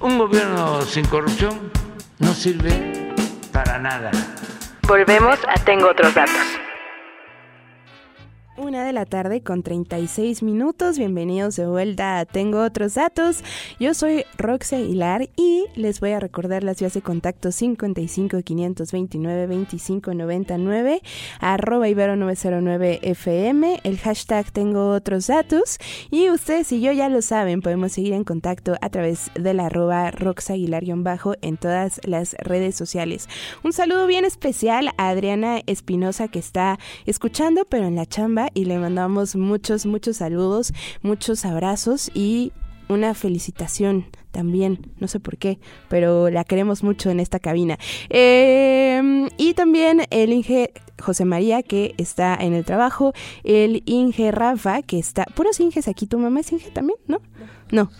[0.00, 1.72] Un gobierno sin corrupción
[2.18, 3.12] no sirve
[3.52, 4.10] para nada.
[4.86, 6.71] Volvemos a Tengo otros datos.
[8.58, 10.98] Una de la tarde con 36 minutos.
[10.98, 13.42] Bienvenidos de vuelta Tengo otros datos.
[13.80, 19.46] Yo soy Roxy Aguilar y les voy a recordar las vías de contacto 55 529
[19.46, 21.00] 25 99
[21.40, 25.78] arroba ibero 909 FM, el hashtag Tengo otros datos
[26.10, 29.66] y ustedes y yo ya lo saben, podemos seguir en contacto a través de la
[29.66, 33.30] arroba Roxy Aguilar-bajo en todas las redes sociales.
[33.64, 38.64] Un saludo bien especial a Adriana Espinosa que está escuchando pero en la chamba y
[38.64, 42.52] le mandamos muchos, muchos saludos, muchos abrazos y
[42.88, 47.78] una felicitación también, no sé por qué, pero la queremos mucho en esta cabina.
[48.08, 53.12] Em, y también el Inge José María, que está en el trabajo,
[53.44, 55.24] el Inge Rafa, que está...
[55.34, 56.06] ¿Puros Inges aquí?
[56.06, 56.98] ¿Tu mamá es Inge también?
[57.06, 57.20] ¿No?
[57.70, 57.90] No.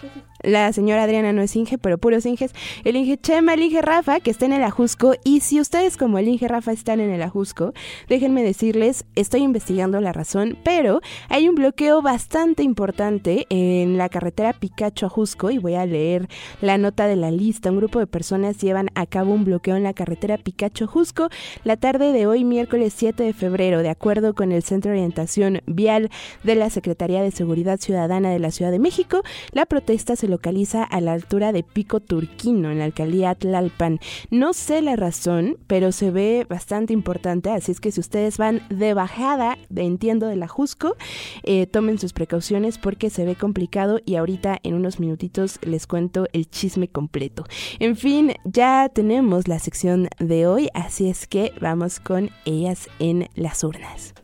[0.43, 2.53] La señora Adriana no es Inge, pero puros Inges.
[2.85, 5.15] El Inge Chema, el Inge Rafa, que está en el Ajusco.
[5.25, 7.73] Y si ustedes como el Inge Rafa están en el Ajusco,
[8.09, 14.53] déjenme decirles, estoy investigando la razón, pero hay un bloqueo bastante importante en la carretera
[14.53, 16.29] Picacho Ajusco y voy a leer
[16.61, 17.71] la nota de la lista.
[17.71, 21.29] Un grupo de personas llevan a cabo un bloqueo en la carretera Picacho Ajusco
[21.65, 25.61] la tarde de hoy, miércoles 7 de febrero, de acuerdo con el Centro de Orientación
[25.67, 26.11] Vial
[26.43, 29.23] de la Secretaría de Seguridad Ciudadana de la Ciudad de México.
[29.53, 34.01] La protesta se localiza a la altura de Pico Turquino, en la alcaldía Tlalpan.
[34.31, 38.63] No sé la razón, pero se ve bastante importante, así es que si ustedes van
[38.69, 40.97] de bajada, de entiendo de la Jusco,
[41.43, 46.27] eh, tomen sus precauciones porque se ve complicado y ahorita en unos minutitos les cuento
[46.33, 47.45] el chisme completo.
[47.79, 53.29] En fin, ya tenemos la sección de hoy, así es que vamos con ellas en
[53.35, 54.15] las urnas.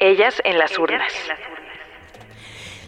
[0.00, 1.12] Ellas en las urnas.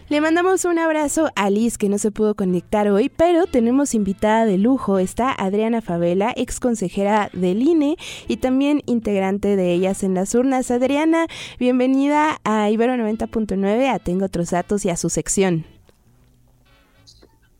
[0.07, 4.45] Le mandamos un abrazo a Liz que no se pudo conectar hoy, pero tenemos invitada
[4.45, 4.99] de lujo.
[4.99, 10.69] Está Adriana Favela, ex consejera del INE y también integrante de ellas en las urnas.
[10.69, 11.25] Adriana,
[11.57, 15.65] bienvenida a Ibero 90.9, a Tengo otros datos y a su sección.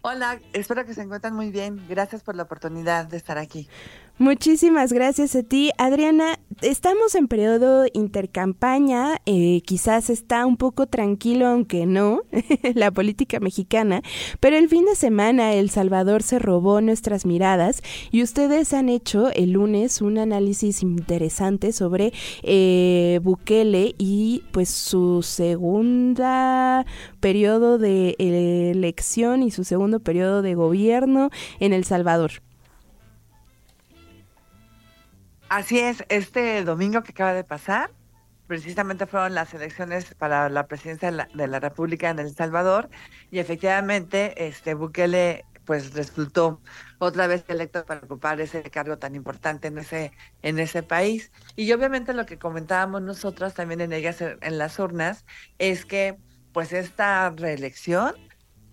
[0.03, 1.83] Hola, espero que se encuentren muy bien.
[1.89, 3.67] Gracias por la oportunidad de estar aquí.
[4.17, 6.39] Muchísimas gracias a ti, Adriana.
[6.61, 12.21] Estamos en periodo intercampaña, eh, quizás está un poco tranquilo, aunque no,
[12.75, 14.03] la política mexicana,
[14.39, 19.31] pero el fin de semana El Salvador se robó nuestras miradas y ustedes han hecho
[19.31, 26.85] el lunes un análisis interesante sobre eh, Bukele y pues su segunda
[27.19, 32.31] periodo de elección y su segundo periodo de gobierno en El Salvador.
[35.49, 37.91] Así es, este domingo que acaba de pasar,
[38.47, 42.89] precisamente fueron las elecciones para la presidencia de la, República en El Salvador
[43.31, 46.61] y efectivamente este Bukele pues resultó
[46.99, 50.11] otra vez electo para ocupar ese cargo tan importante en ese
[50.43, 51.31] en ese país.
[51.55, 55.25] Y obviamente lo que comentábamos nosotros también en ellas en las urnas
[55.57, 56.17] es que
[56.53, 58.15] pues esta reelección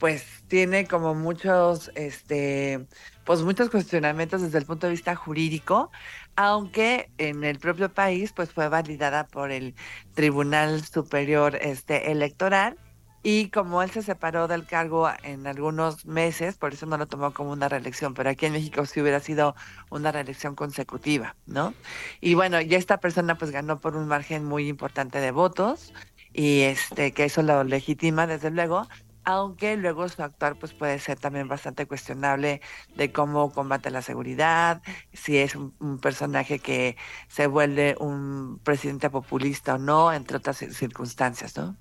[0.03, 2.87] pues tiene como muchos este
[3.25, 5.93] pues muchos cuestionamientos desde el punto de vista jurídico
[6.37, 9.75] aunque en el propio país pues fue validada por el
[10.14, 12.77] Tribunal Superior este electoral
[13.23, 17.33] y como él se separó del cargo en algunos meses, por eso no lo tomó
[17.33, 19.55] como una reelección, pero aquí en México sí hubiera sido
[19.90, 21.73] una reelección consecutiva, ¿no?
[22.21, 25.92] Y bueno, ya esta persona pues ganó por un margen muy importante de votos
[26.33, 28.88] y este que eso lo legitima desde luego,
[29.25, 32.61] aunque luego su actuar pues puede ser también bastante cuestionable
[32.97, 34.83] de cómo combate la seguridad,
[35.13, 36.97] si es un, personaje que
[37.29, 41.77] se vuelve un presidente populista o no, entre otras circunstancias, ¿no?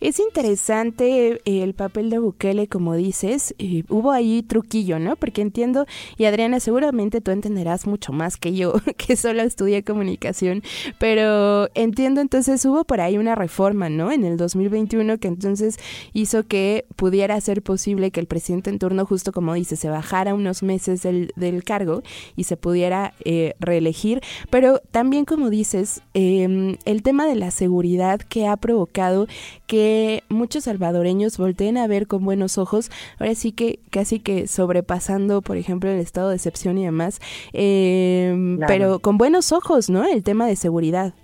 [0.00, 3.54] Es interesante el papel de Bukele, como dices,
[3.88, 5.16] hubo ahí truquillo, ¿no?
[5.16, 10.62] Porque entiendo, y Adriana, seguramente tú entenderás mucho más que yo, que solo estudié comunicación,
[10.98, 14.12] pero entiendo entonces hubo por ahí una reforma, ¿no?
[14.12, 15.78] En el 2021 que entonces
[16.12, 20.34] hizo que pudiera ser posible que el presidente en turno, justo como dice, se bajara
[20.34, 22.02] unos meses del, del cargo
[22.36, 24.20] y se pudiera eh, reelegir.
[24.50, 29.26] Pero también, como dices, em, el tema de la seguridad que ha provocado
[29.66, 35.42] que muchos salvadoreños volteen a ver con buenos ojos, ahora sí que casi que sobrepasando,
[35.42, 37.20] por ejemplo, el estado de excepción y demás,
[37.52, 40.04] em, pero con buenos ojos, ¿no?
[40.04, 41.14] El tema de seguridad.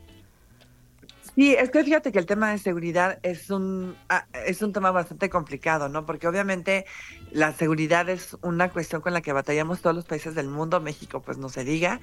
[1.41, 4.91] Sí, es que fíjate que el tema de seguridad es un, ah, es un tema
[4.91, 6.05] bastante complicado, ¿no?
[6.05, 6.85] Porque obviamente
[7.31, 11.23] la seguridad es una cuestión con la que batallamos todos los países del mundo, México
[11.23, 11.99] pues no se diga.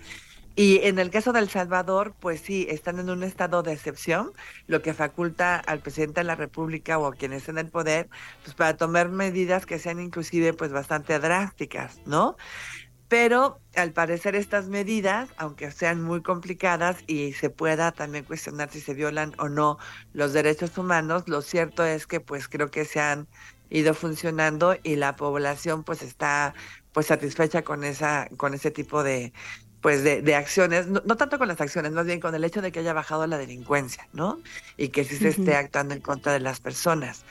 [0.55, 4.31] Y en el caso de El Salvador, pues sí, están en un estado de excepción,
[4.65, 8.09] lo que faculta al presidente de la República o a estén en el poder,
[8.43, 12.37] pues para tomar medidas que sean inclusive pues bastante drásticas, ¿no?
[13.07, 18.81] Pero al parecer estas medidas, aunque sean muy complicadas y se pueda también cuestionar si
[18.81, 19.77] se violan o no
[20.13, 23.27] los derechos humanos, lo cierto es que pues creo que se han
[23.69, 26.53] ido funcionando y la población pues está
[26.91, 29.31] pues satisfecha con esa con ese tipo de
[29.81, 32.61] pues de, de acciones, no, no, tanto con las acciones, más bien con el hecho
[32.61, 34.41] de que haya bajado la delincuencia, ¿no?
[34.75, 37.23] Y que sí se esté actuando en contra de las personas.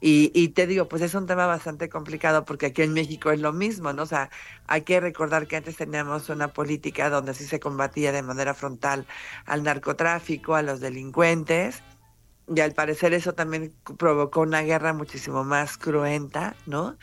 [0.00, 3.40] Y, y, te digo, pues es un tema bastante complicado porque aquí en México es
[3.40, 4.04] lo mismo, ¿no?
[4.04, 4.30] O sea,
[4.66, 9.06] hay que recordar que antes teníamos una política donde sí se combatía de manera frontal
[9.46, 11.82] al narcotráfico, a los delincuentes,
[12.54, 16.96] y al parecer eso también provocó una guerra muchísimo más cruenta, ¿no?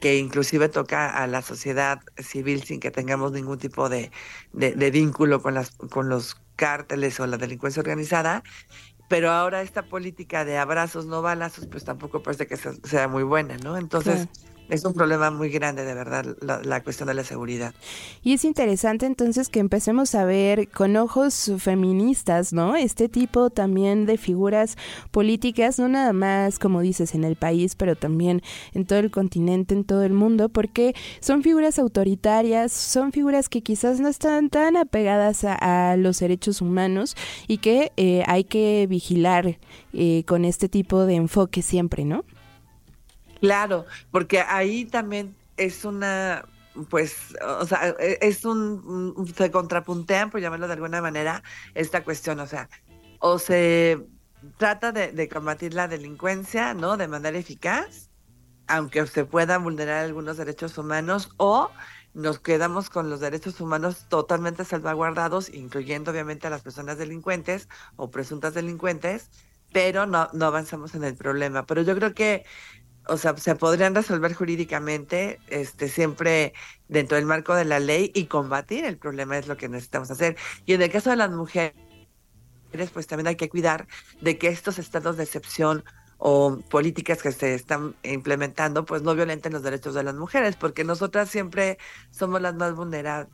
[0.00, 4.12] Que inclusive toca a la sociedad civil sin que tengamos ningún tipo de,
[4.52, 8.44] de, de vínculo con, las, con los cárteles o la delincuencia organizada
[9.12, 13.58] pero ahora esta política de abrazos no balazos pues tampoco parece que sea muy buena,
[13.58, 13.76] ¿no?
[13.76, 14.26] Entonces.
[14.68, 17.74] Es un problema muy grande de verdad la, la, cuestión de la seguridad.
[18.22, 22.76] Y es interesante entonces que empecemos a ver con ojos feministas, ¿no?
[22.76, 24.76] Este tipo también de figuras
[25.10, 28.42] políticas, no nada más como dices en el país, pero también
[28.72, 33.62] en todo el continente, en todo el mundo, porque son figuras autoritarias, son figuras que
[33.62, 38.86] quizás no están tan apegadas a, a los derechos humanos y que eh, hay que
[38.88, 39.58] vigilar
[39.92, 42.24] eh, con este tipo de enfoque siempre, ¿no?
[43.42, 46.44] Claro, porque ahí también es una,
[46.88, 51.42] pues, o sea, es un, se contrapuntean, por llamarlo de alguna manera,
[51.74, 52.70] esta cuestión, o sea,
[53.18, 54.06] o se
[54.58, 56.96] trata de, de combatir la delincuencia, ¿no?
[56.96, 58.10] De manera eficaz,
[58.68, 61.70] aunque se puedan vulnerar algunos derechos humanos, o
[62.14, 68.10] nos quedamos con los derechos humanos totalmente salvaguardados, incluyendo obviamente a las personas delincuentes o
[68.10, 69.30] presuntas delincuentes,
[69.72, 71.66] pero no, no avanzamos en el problema.
[71.66, 72.44] Pero yo creo que,
[73.08, 76.52] o sea, se podrían resolver jurídicamente, este, siempre
[76.88, 80.36] dentro del marco de la ley y combatir el problema es lo que necesitamos hacer.
[80.66, 81.74] Y en el caso de las mujeres,
[82.92, 83.86] pues también hay que cuidar
[84.20, 85.84] de que estos estados de excepción
[86.24, 90.84] o políticas que se están implementando, pues no violenten los derechos de las mujeres, porque
[90.84, 91.78] nosotras siempre
[92.12, 93.26] somos las más vulnera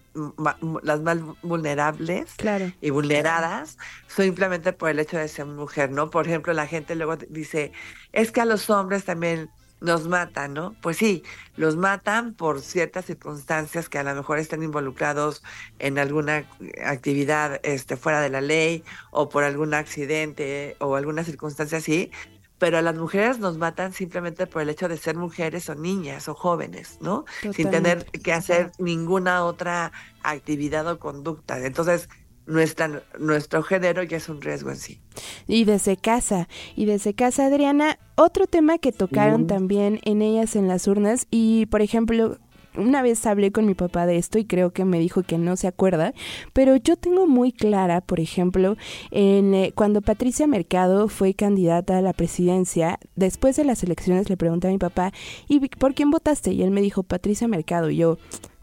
[0.82, 2.72] las más vulnerables claro.
[2.80, 3.76] y vulneradas,
[4.06, 6.08] simplemente por el hecho de ser mujer, ¿no?
[6.08, 7.72] Por ejemplo, la gente luego dice,
[8.12, 9.50] es que a los hombres también
[9.82, 10.74] nos matan, ¿no?
[10.80, 11.22] Pues sí,
[11.56, 15.42] los matan por ciertas circunstancias que a lo mejor están involucrados
[15.78, 16.48] en alguna
[16.86, 22.10] actividad este, fuera de la ley o por algún accidente o alguna circunstancia así,
[22.58, 26.28] pero a las mujeres nos matan simplemente por el hecho de ser mujeres o niñas
[26.28, 27.24] o jóvenes, ¿no?
[27.42, 27.56] Totalmente.
[27.62, 29.92] Sin tener que hacer ninguna otra
[30.22, 31.64] actividad o conducta.
[31.64, 32.08] Entonces,
[32.46, 35.00] nuestra, nuestro género ya es un riesgo en sí.
[35.46, 40.66] Y desde casa, y desde casa, Adriana, otro tema que tocaron también en ellas en
[40.66, 42.38] las urnas, y por ejemplo,
[42.76, 45.56] una vez hablé con mi papá de esto y creo que me dijo que no
[45.56, 46.12] se acuerda,
[46.52, 48.76] pero yo tengo muy clara, por ejemplo,
[49.10, 54.36] en eh, cuando Patricia Mercado fue candidata a la presidencia, después de las elecciones le
[54.36, 55.12] pregunté a mi papá,
[55.48, 56.52] ¿y por quién votaste?
[56.52, 58.18] Y él me dijo, Patricia Mercado, y yo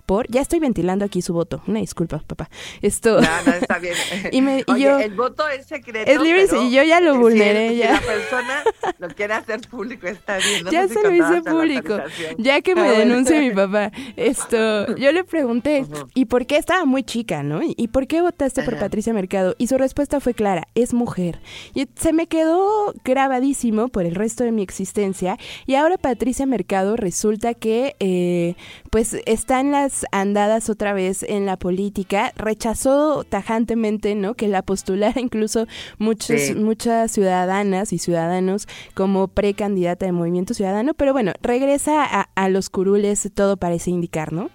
[0.05, 1.61] por ya estoy ventilando aquí su voto.
[1.67, 2.49] Una disculpa papá.
[2.81, 3.95] Esto no, no está bien.
[4.31, 7.17] Y, me, y Oye, yo el voto es secreto es libre y yo ya lo
[7.17, 8.63] vulneré si, ya si la persona
[8.99, 10.63] lo quiere hacer público está bien.
[10.63, 11.97] No ya se lo hice público.
[12.37, 13.91] ya que me denuncie mi papá.
[14.15, 16.09] Esto yo le pregunté uh -huh.
[16.13, 18.75] y por qué estaba muy chica no y por qué votaste por.
[18.75, 21.39] Patricia Mercado y su respuesta fue clara es mujer.
[21.73, 25.37] Y se me quedó grabadísimo por el resto de mi existencia.
[25.65, 28.55] Y ahora Patricia Mercado resulta que eh,
[28.91, 34.33] pues está en las andadas otra vez en la política, rechazó tajantemente, ¿no?
[34.35, 35.67] Que la postulara incluso
[35.97, 36.55] muchos, sí.
[36.55, 42.69] muchas ciudadanas y ciudadanos como precandidata de Movimiento Ciudadano, pero bueno, regresa a, a los
[42.69, 44.49] curules, todo parece indicar, ¿no?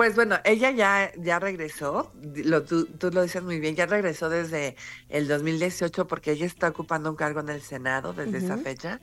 [0.00, 4.30] Pues bueno, ella ya, ya regresó, lo, tú, tú, lo dices muy bien, ya regresó
[4.30, 4.74] desde
[5.10, 8.44] el 2018 porque ella está ocupando un cargo en el Senado desde uh -huh.
[8.44, 9.00] esa fecha.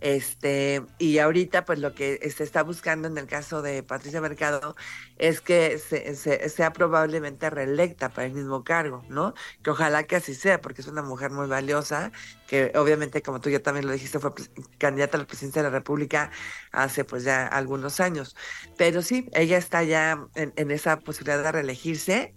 [0.00, 4.74] Este, y ahorita, pues lo que se está buscando en el caso de Patricia Mercado
[5.18, 9.34] es que se, se, sea probablemente reelecta para el mismo cargo, ¿no?
[9.62, 12.12] Que ojalá que así sea, porque es una mujer muy valiosa,
[12.46, 14.32] que obviamente, como tú ya también lo dijiste, fue
[14.78, 16.30] candidata a la presidencia de la República
[16.72, 18.36] hace pues ya algunos años.
[18.76, 22.34] Pero sí, ella está ya en, en esa posibilidad de reelegirse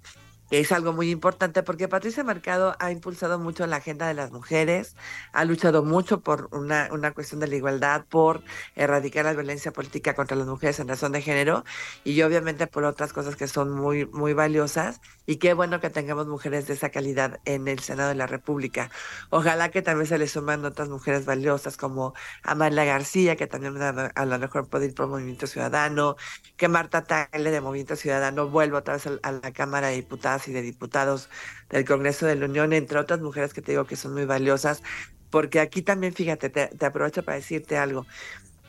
[0.60, 4.95] es algo muy importante porque Patricia Mercado ha impulsado mucho la agenda de las mujeres,
[5.32, 8.43] ha luchado mucho por una, una cuestión de la igualdad, por
[8.76, 11.64] erradicar la violencia política contra las mujeres en razón de género
[12.04, 16.28] y obviamente por otras cosas que son muy, muy valiosas y qué bueno que tengamos
[16.28, 18.91] mujeres de esa calidad en el Senado de la República.
[19.32, 24.26] Ojalá que también se le suman otras mujeres valiosas como Amalia García, que también a
[24.26, 26.16] lo mejor puede ir por Movimiento Ciudadano,
[26.58, 30.53] que Marta Tagle de Movimiento Ciudadano vuelva otra vez a la Cámara de Diputadas y
[30.53, 31.29] de Diputados
[31.69, 34.83] del Congreso de la Unión, entre otras mujeres que te digo que son muy valiosas,
[35.29, 38.05] porque aquí también, fíjate, te, aprovecho para decirte algo.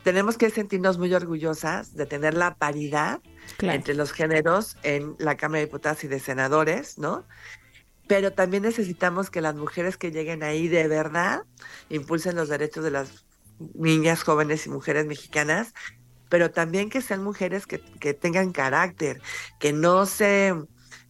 [0.03, 3.21] Tenemos que sentirnos muy orgullosas de tener la paridad
[3.61, 7.27] entre los géneros en la Cámara de Diputados y de Senadores, ¿no?
[8.07, 11.45] Pero también necesitamos que las mujeres que lleguen ahí de verdad
[11.89, 13.25] impulsen los derechos de las
[13.75, 15.73] niñas, jóvenes y mujeres mexicanas
[16.35, 17.79] pero también que sean mujeres que,
[18.15, 19.23] tengan carácter,
[19.61, 20.53] que no se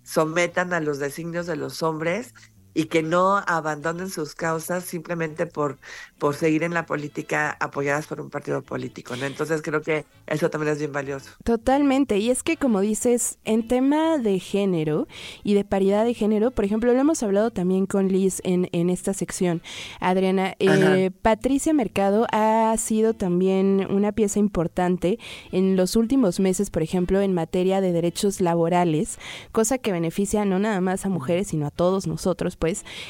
[0.05, 2.35] sometan a los designios de los hombres
[2.75, 5.79] y que no abandonen sus causas simplemente por,
[6.19, 9.25] por seguir en la política apoyadas por un partido político, ¿no?
[9.25, 11.31] Entonces creo que eso también es bien valioso.
[11.45, 15.07] Totalmente, y es que como dices, en tema de género
[15.43, 18.91] y de paridad de género, por ejemplo, lo hemos hablado también con Liz en, en
[18.91, 19.63] esta sección,
[20.01, 25.19] Adriana, eh, Patricia Mercado ha sido también una pieza importante
[25.53, 29.19] en los últimos meses, por ejemplo, en materia de derechos laborales,
[29.53, 32.57] cosa que beneficia no nada más a mujeres, sino a todos nosotros,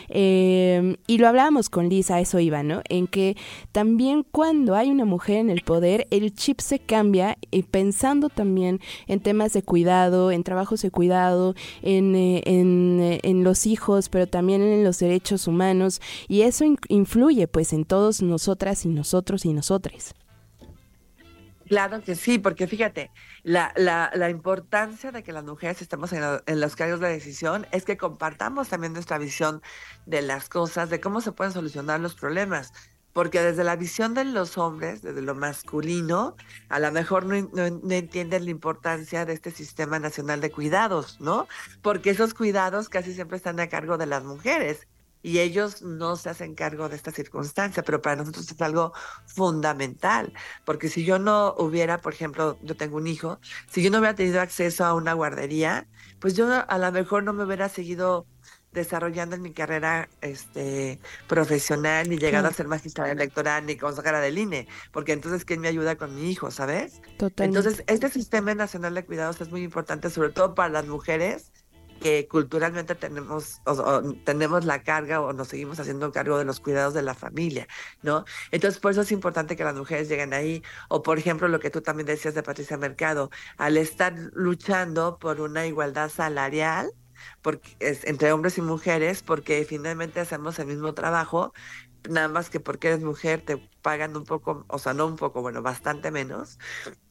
[0.08, 2.82] Em, y lo hablábamos con Lisa, eso iba, ¿no?
[2.88, 3.36] En que
[3.72, 8.80] también cuando hay una mujer en el poder, el chip se cambia y pensando también
[9.06, 14.26] en temas de cuidado, en trabajos de cuidado, en, eh, eh, en, los hijos, pero
[14.26, 16.00] también en los derechos humanos.
[16.28, 20.14] Y eso influye pues en todos nosotras y nosotros y nosotres.
[21.66, 23.10] Claro que sí, porque fíjate,
[23.42, 27.84] la, la, la importancia de que las mujeres estemos en, los cargos de decisión es
[27.84, 29.62] que compartamos también nuestra visión
[30.04, 32.72] de las cosas, de cómo se pueden solucionar los problemas.
[33.14, 36.36] Porque desde la visión de los hombres, desde lo masculino,
[36.68, 41.46] a lo mejor no, no entienden la importancia de este sistema nacional de cuidados, ¿no?
[41.80, 44.88] Porque esos cuidados casi siempre están a cargo de las mujeres
[45.24, 48.92] y ellos no se hacen cargo de esta circunstancia, pero para nosotros es algo
[49.24, 50.34] fundamental,
[50.66, 54.14] porque si yo no hubiera, por ejemplo, yo tengo un hijo, si yo no hubiera
[54.14, 55.88] tenido acceso a una guardería,
[56.20, 58.26] pues yo a lo mejor no me hubiera seguido
[58.72, 64.36] desarrollando en mi carrera este profesional ni llegado a ser magistrada electoral ni consejera del
[64.36, 67.00] INE, porque entonces quién me ayuda con mi hijo, ¿sabes?
[67.16, 67.44] Totalmente.
[67.44, 71.50] Entonces, este sistema nacional de cuidados es muy importante sobre todo para las mujeres
[72.00, 76.94] que culturalmente tenemos, o, tenemos la carga o nos seguimos haciendo cargo de los cuidados
[76.94, 77.66] de la familia,
[78.02, 78.24] ¿no?
[78.50, 80.62] Entonces, por eso es importante que las mujeres lleguen ahí.
[80.88, 85.40] O, por ejemplo, lo que tú también decías de Patricia Mercado, al estar luchando por
[85.40, 86.92] una igualdad salarial,
[87.80, 91.52] entre hombres y mujeres, porque finalmente hacemos el mismo trabajo,
[92.08, 95.42] nada más que porque eres mujer te pagan un poco, o sea, no un poco,
[95.42, 96.58] bueno, bastante menos.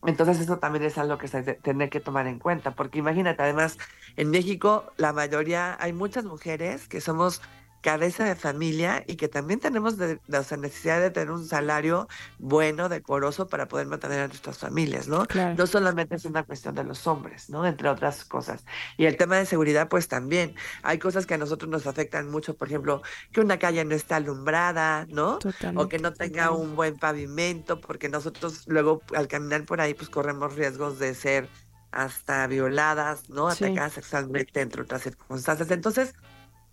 [0.05, 3.77] Entonces eso también es algo que se tiene que tomar en cuenta, porque imagínate, además,
[4.15, 7.41] en México la mayoría, hay muchas mujeres que somos
[7.83, 12.07] cabeza de familia y que también tenemos de, la necesidad de tener un salario
[12.39, 15.25] bueno, decoroso para poder mantener a nuestras familias, ¿no?
[15.57, 17.65] No solamente es una cuestión de los hombres, ¿no?
[17.67, 18.65] Entre otras cosas.
[18.97, 20.55] Y el tema de seguridad, pues también.
[20.81, 23.01] Hay cosas que a nosotros nos afectan mucho, por ejemplo,
[23.33, 25.39] que una calle no está alumbrada, ¿no?
[25.75, 30.09] O que no tenga un buen pavimento, porque nosotros luego al caminar por ahí, pues
[30.09, 31.49] corremos riesgos de ser
[31.91, 33.49] hasta violadas, ¿no?
[33.49, 35.69] Atacadas sexualmente, entre otras circunstancias.
[35.69, 36.15] Entonces,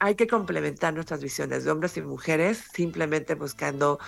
[0.01, 3.99] hay que complementar nuestras visiones de hombres y mujeres simplemente buscando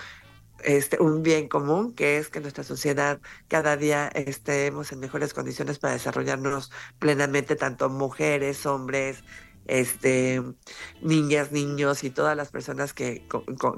[0.64, 5.78] este, un bien común, que es que nuestra sociedad cada día estemos en mejores condiciones
[5.78, 9.22] para desarrollarnos plenamente, tanto mujeres, hombres,
[9.66, 10.42] este,
[11.00, 13.22] niñas, niños y todas las personas que,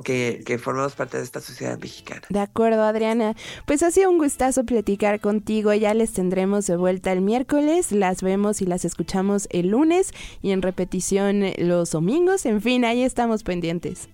[0.05, 2.23] que, formamos parte de esta sociedad mexicana.
[2.29, 3.35] De acuerdo, Adriana.
[3.67, 5.73] Pues ha sido un gustazo platicar contigo.
[5.75, 7.93] Ya les tendremos de vuelta el miércoles.
[7.93, 10.13] Las vemos y las escuchamos el lunes
[10.43, 12.47] y en repetición los domingos.
[12.47, 14.09] En fin, ahí estamos pendientes.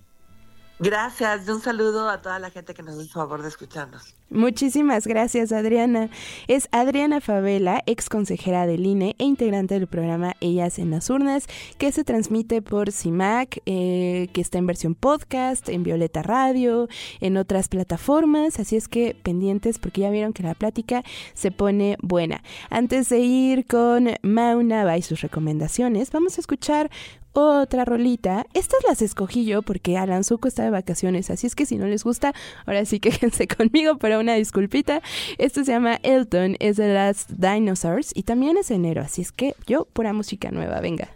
[0.81, 4.15] Gracias, un saludo a toda la gente que nos el favor de escucharnos.
[4.31, 6.09] Muchísimas gracias, Adriana.
[6.47, 11.45] Es Adriana Favela, ex consejera del INE e integrante del programa Ellas en las Urnas,
[11.77, 16.87] que se transmite por CIMAC, eh, que está en versión podcast, en Violeta Radio,
[17.19, 18.59] en otras plataformas.
[18.59, 21.03] Así es que pendientes, porque ya vieron que la plática
[21.35, 22.41] se pone buena.
[22.71, 26.89] Antes de ir con Mauna y sus recomendaciones, vamos a escuchar
[27.33, 28.45] otra rolita.
[28.53, 31.87] Estas las escogí yo porque Alan Zuko está de vacaciones, así es que si no
[31.87, 32.33] les gusta,
[32.65, 35.01] ahora sí quéjense conmigo, pero una disculpita.
[35.37, 39.55] Esto se llama Elton, es de las Dinosaurs y también es enero, así es que
[39.65, 41.09] yo, pura música nueva, venga.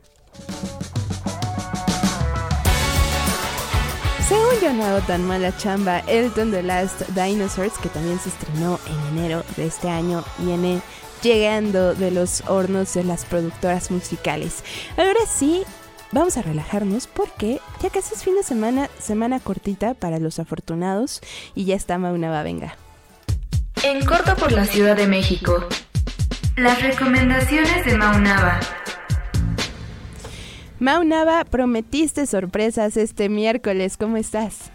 [4.27, 8.79] Según yo no hago tan mala chamba, Elton The Last Dinosaurs, que también se estrenó
[8.87, 10.81] en enero de este año, viene
[11.21, 14.63] llegando de los hornos de las productoras musicales.
[14.97, 15.63] Ahora sí,
[16.11, 21.21] vamos a relajarnos porque ya casi es fin de semana, semana cortita para los afortunados
[21.55, 22.75] y ya está Maunaba, venga.
[23.83, 25.65] En corto por la Ciudad de México.
[26.57, 28.59] Las recomendaciones de Maunaba.
[30.79, 34.71] Maunaba, prometiste sorpresas este miércoles, ¿cómo estás?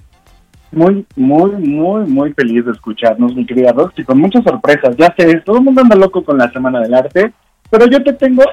[0.72, 4.96] Muy, muy, muy, muy feliz de escucharnos, mi querida Roxy, con muchas sorpresas.
[4.96, 7.32] Ya sé, todo el mundo anda loco con la Semana del Arte,
[7.70, 8.44] pero yo te tengo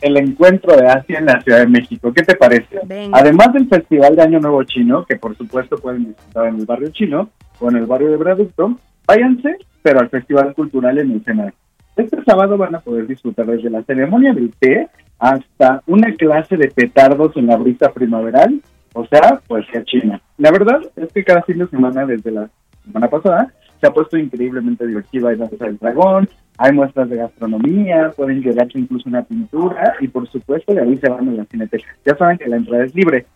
[0.00, 2.12] el encuentro de Asia en la Ciudad de México.
[2.12, 2.80] ¿Qué te parece?
[3.12, 6.90] Además del Festival de Año Nuevo Chino, que por supuesto pueden disfrutar en el barrio
[6.90, 7.30] chino
[7.60, 11.52] o en el barrio de Braducto, váyanse, pero al Festival Cultural en el Senado.
[11.96, 14.88] Este sábado van a poder disfrutar desde la ceremonia del té
[15.18, 18.60] hasta una clase de petardos en la brisa primaveral,
[18.92, 20.20] o sea, pues a China.
[20.36, 22.48] La verdad es que cada fin de semana, desde la
[22.84, 25.28] semana pasada, se ha puesto increíblemente divertido.
[25.28, 30.28] Hay danza del dragón, hay muestras de gastronomía, pueden llegarse incluso una pintura y por
[30.28, 31.86] supuesto de ahí se van a la cineteca.
[32.04, 33.26] Ya saben que la entrada es libre,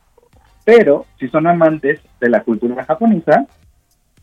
[0.64, 3.46] pero si son amantes de la cultura japonesa,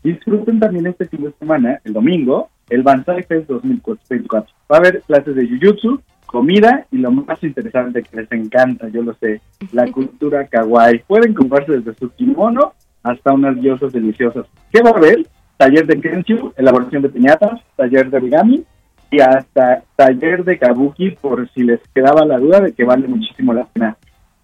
[0.02, 4.54] disfruten también este fin de semana, el domingo, el Banzai Fest 2024.
[4.70, 9.02] Va a haber clases de Jujutsu, comida y lo más interesante que les encanta, yo
[9.02, 9.40] lo sé,
[9.72, 11.00] la cultura kawaii.
[11.00, 14.46] Pueden comprarse desde su kimono hasta unas diosas deliciosas.
[14.72, 15.26] ¿Qué va a haber?
[15.60, 18.64] Taller de kenshu, elaboración de piñatas, taller de origami
[19.10, 23.52] y hasta taller de kabuki por si les quedaba la duda de que vale muchísimo
[23.52, 23.94] la pena.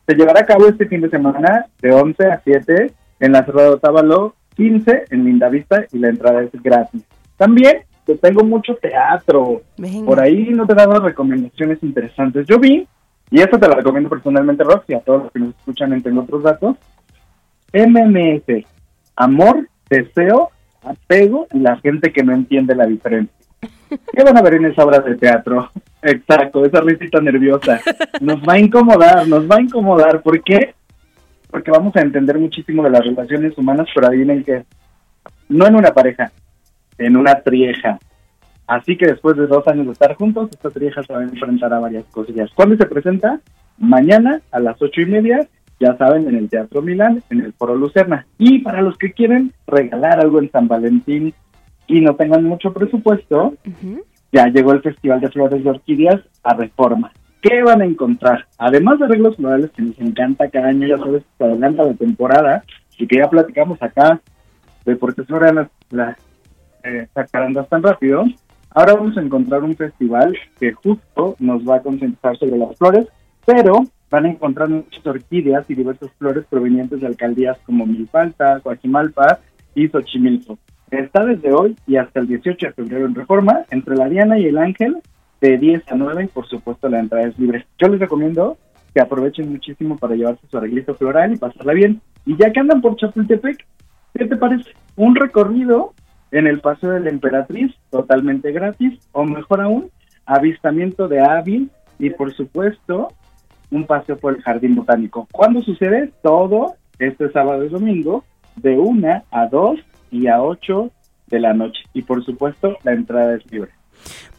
[0.06, 3.76] Se llevará a cabo este fin de semana de 11 a 7 en la Cerrado
[3.76, 7.02] Otávalo 15 en Lindavista y la entrada es gratis.
[7.38, 9.62] También te tengo mucho teatro.
[10.04, 12.46] Por ahí no te he dado recomendaciones interesantes.
[12.46, 12.86] Yo vi,
[13.30, 16.42] y esto te lo recomiendo personalmente, Roxy, a todos los que nos escuchan entre otros
[16.42, 16.76] datos,
[17.72, 18.66] MMS,
[19.16, 20.50] amor, deseo,
[20.86, 23.34] apego y la gente que no entiende la diferencia.
[23.88, 25.70] ¿Qué van a ver en esa obra de teatro?
[26.02, 27.80] Exacto, esa risita nerviosa.
[28.20, 30.22] Nos va a incomodar, nos va a incomodar.
[30.22, 30.74] ¿Por qué?
[31.50, 34.64] Porque vamos a entender muchísimo de las relaciones humanas, pero adivinen que
[35.48, 36.30] no en una pareja,
[36.98, 37.98] en una trieja.
[38.66, 41.72] Así que después de dos años de estar juntos, esta trieja se va a enfrentar
[41.72, 42.50] a varias cosillas.
[42.54, 43.40] ¿Cuándo se presenta?
[43.78, 45.46] Mañana a las ocho y media,
[45.78, 48.26] ya saben, en el Teatro Milán, en el Foro Lucerna.
[48.38, 51.34] Y para los que quieren regalar algo en San Valentín
[51.86, 53.54] y no tengan mucho presupuesto,
[54.32, 57.12] ya llegó el Festival de Flores de Orquídeas a Reforma.
[57.42, 58.46] ¿Qué van a encontrar?
[58.58, 62.64] Además de arreglos florales que nos encanta cada año, ya sabes, se adelanta la temporada
[62.98, 64.20] y que ya platicamos acá
[64.84, 66.16] de por qué florean las,
[66.82, 68.24] eh, tan rápido,
[68.70, 73.06] ahora vamos a encontrar un festival que justo nos va a concentrar sobre las flores,
[73.44, 73.84] pero
[74.16, 79.40] van a encontrar muchas orquídeas y diversas flores provenientes de alcaldías como Milpalta, Coajimalpa
[79.74, 80.58] y Xochimilco.
[80.90, 84.46] Está desde hoy y hasta el 18 de febrero en Reforma, entre la Diana y
[84.46, 84.96] el Ángel,
[85.42, 87.66] de 10 a 9 y por supuesto la entrada es libre.
[87.78, 88.56] Yo les recomiendo
[88.94, 92.00] que aprovechen muchísimo para llevarse su arreglito floral y pasarla bien.
[92.24, 93.66] Y ya que andan por Chapultepec,
[94.14, 94.70] ¿qué te parece?
[94.96, 95.92] Un recorrido
[96.30, 99.90] en el Paseo de la Emperatriz, totalmente gratis, o mejor aún,
[100.24, 103.08] avistamiento de Ávil y por supuesto
[103.76, 105.28] un paseo por el Jardín Botánico.
[105.30, 106.12] ¿Cuándo sucede?
[106.22, 108.24] Todo este sábado y domingo,
[108.56, 110.90] de 1 a 2 y a 8
[111.28, 111.82] de la noche.
[111.92, 113.70] Y por supuesto, la entrada es libre.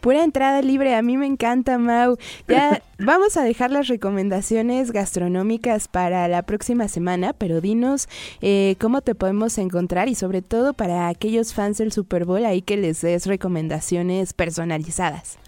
[0.01, 2.17] Pura entrada libre, a mí me encanta, Mau.
[2.47, 8.07] Ya vamos a dejar las recomendaciones gastronómicas para la próxima semana, pero dinos
[8.41, 12.61] eh, cómo te podemos encontrar y sobre todo para aquellos fans del Super Bowl ahí
[12.61, 15.39] que les des recomendaciones personalizadas.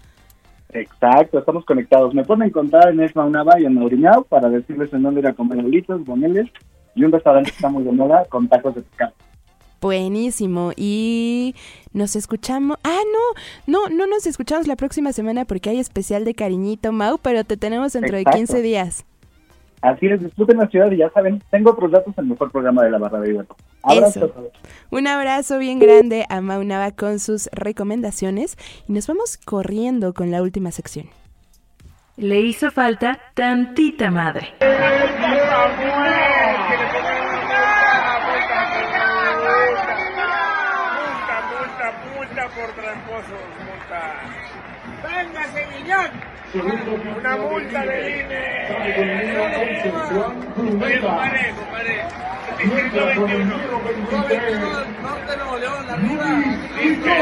[0.72, 2.14] Exacto, estamos conectados.
[2.14, 5.32] Me pueden encontrar en Esma Unaba y en Mauriñao para decirles en dónde ir a
[5.32, 5.64] comer
[5.98, 6.48] boneles
[6.94, 9.12] y un restaurante que está muy de moda con tacos de pescado.
[9.80, 10.72] Buenísimo.
[10.76, 11.54] Y
[11.92, 12.76] nos escuchamos.
[12.84, 13.00] Ah,
[13.66, 17.44] no, no, no nos escuchamos la próxima semana porque hay especial de cariñito, Mau, pero
[17.44, 19.06] te tenemos dentro de 15 días.
[19.82, 22.84] Así es, disfruten la ciudad y ya saben, tengo otros datos en el mejor programa
[22.84, 23.56] de la barra de Iberto.
[23.82, 24.32] Abrazo.
[24.90, 30.30] Un abrazo bien grande a Mau Nava con sus recomendaciones y nos vamos corriendo con
[30.30, 31.06] la última sección.
[32.16, 34.52] Le hizo falta tantita madre.
[42.54, 44.02] por tramposos, multa.
[45.02, 46.39] ¡Venga, Sevillón!
[46.52, 48.66] Una multa de INE.
[48.74, 48.90] Oye,
[50.56, 51.94] compadre, compadre.
[52.58, 53.44] Distrito 21.
[55.00, 56.24] Norte Nuevo León, arriba.
[56.76, 57.08] Listo.
[57.08, 57.14] Mi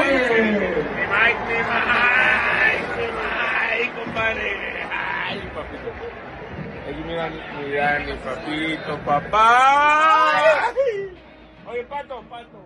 [1.12, 1.92] Mike, mi Mike,
[2.96, 4.48] mi Mike, compadre.
[4.90, 5.90] Ay, papito.
[6.88, 10.72] Aquí mira, mira mi papito, papá.
[11.66, 12.58] Oye, pato, pato.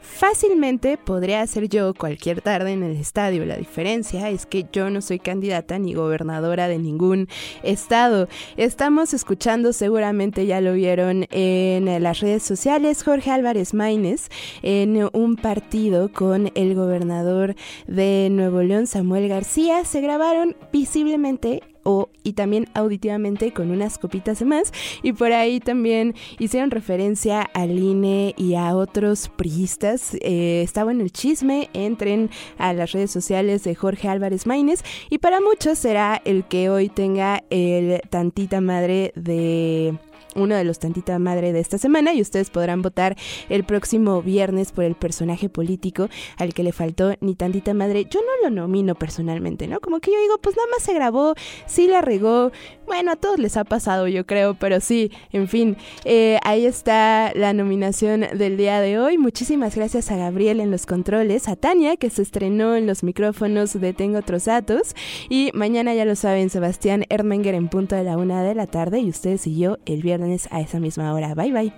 [0.00, 3.44] Fácilmente podría ser yo cualquier tarde en el estadio.
[3.46, 7.28] La diferencia es que yo no soy candidata ni gobernadora de ningún
[7.62, 8.28] estado.
[8.56, 14.28] Estamos escuchando, seguramente ya lo vieron en las redes sociales, Jorge Álvarez Maínez
[14.62, 17.54] en un partido con el gobernador
[17.86, 19.84] de Nuevo León, Samuel García.
[19.84, 24.72] Se grabaron visiblemente o, y también auditivamente con unas copitas de más.
[25.02, 30.14] Y por ahí también hicieron referencia al INE y a otros priistas.
[30.20, 35.18] Eh, estaba en el chisme, entren a las redes sociales de Jorge Álvarez Maínez y
[35.18, 39.94] para muchos será el que hoy tenga el tantita madre de
[40.34, 43.16] uno de los tantita madre de esta semana y ustedes podrán votar
[43.48, 48.06] el próximo viernes por el personaje político al que le faltó ni tantita madre.
[48.10, 49.80] Yo no lo nomino personalmente, ¿no?
[49.80, 51.34] Como que yo digo, pues nada más se grabó,
[51.66, 52.52] sí la regó.
[52.90, 57.30] Bueno, a todos les ha pasado, yo creo, pero sí, en fin, eh, ahí está
[57.36, 59.16] la nominación del día de hoy.
[59.16, 63.80] Muchísimas gracias a Gabriel en los controles, a Tania que se estrenó en los micrófonos
[63.80, 64.96] de Tengo otros datos
[65.28, 68.98] y mañana ya lo saben, Sebastián Erdmenger en punto de la una de la tarde
[68.98, 71.36] y ustedes y yo el viernes a esa misma hora.
[71.36, 71.72] Bye bye.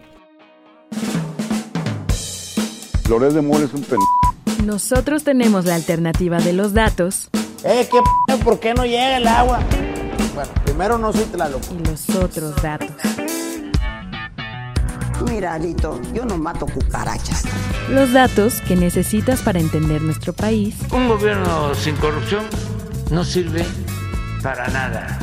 [3.03, 3.99] Flores de Mole es un pen...
[4.65, 7.29] Nosotros tenemos la alternativa de los datos.
[7.65, 7.99] Eh, ¿qué
[8.29, 9.61] p ¿Por qué no llega el agua?
[10.35, 11.63] Bueno, primero no soy Tlaloc.
[11.71, 12.91] Y los otros datos.
[15.31, 17.45] Mira, Alito, yo no mato cucarachas.
[17.89, 20.77] Los datos que necesitas para entender nuestro país.
[20.93, 22.45] Un gobierno sin corrupción
[23.11, 23.65] no sirve
[24.43, 25.19] para nada.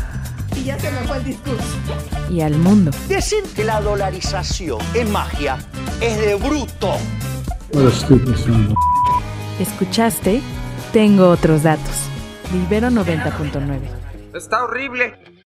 [0.55, 1.64] Y ya se me fue el discurso.
[2.30, 2.91] Y al mundo.
[3.07, 5.57] Decir que la dolarización es magia
[6.01, 6.93] es de bruto.
[9.60, 10.41] Escuchaste,
[10.93, 12.10] tengo otros datos.
[12.53, 13.99] Libero 90.9.
[14.34, 15.39] Está horrible.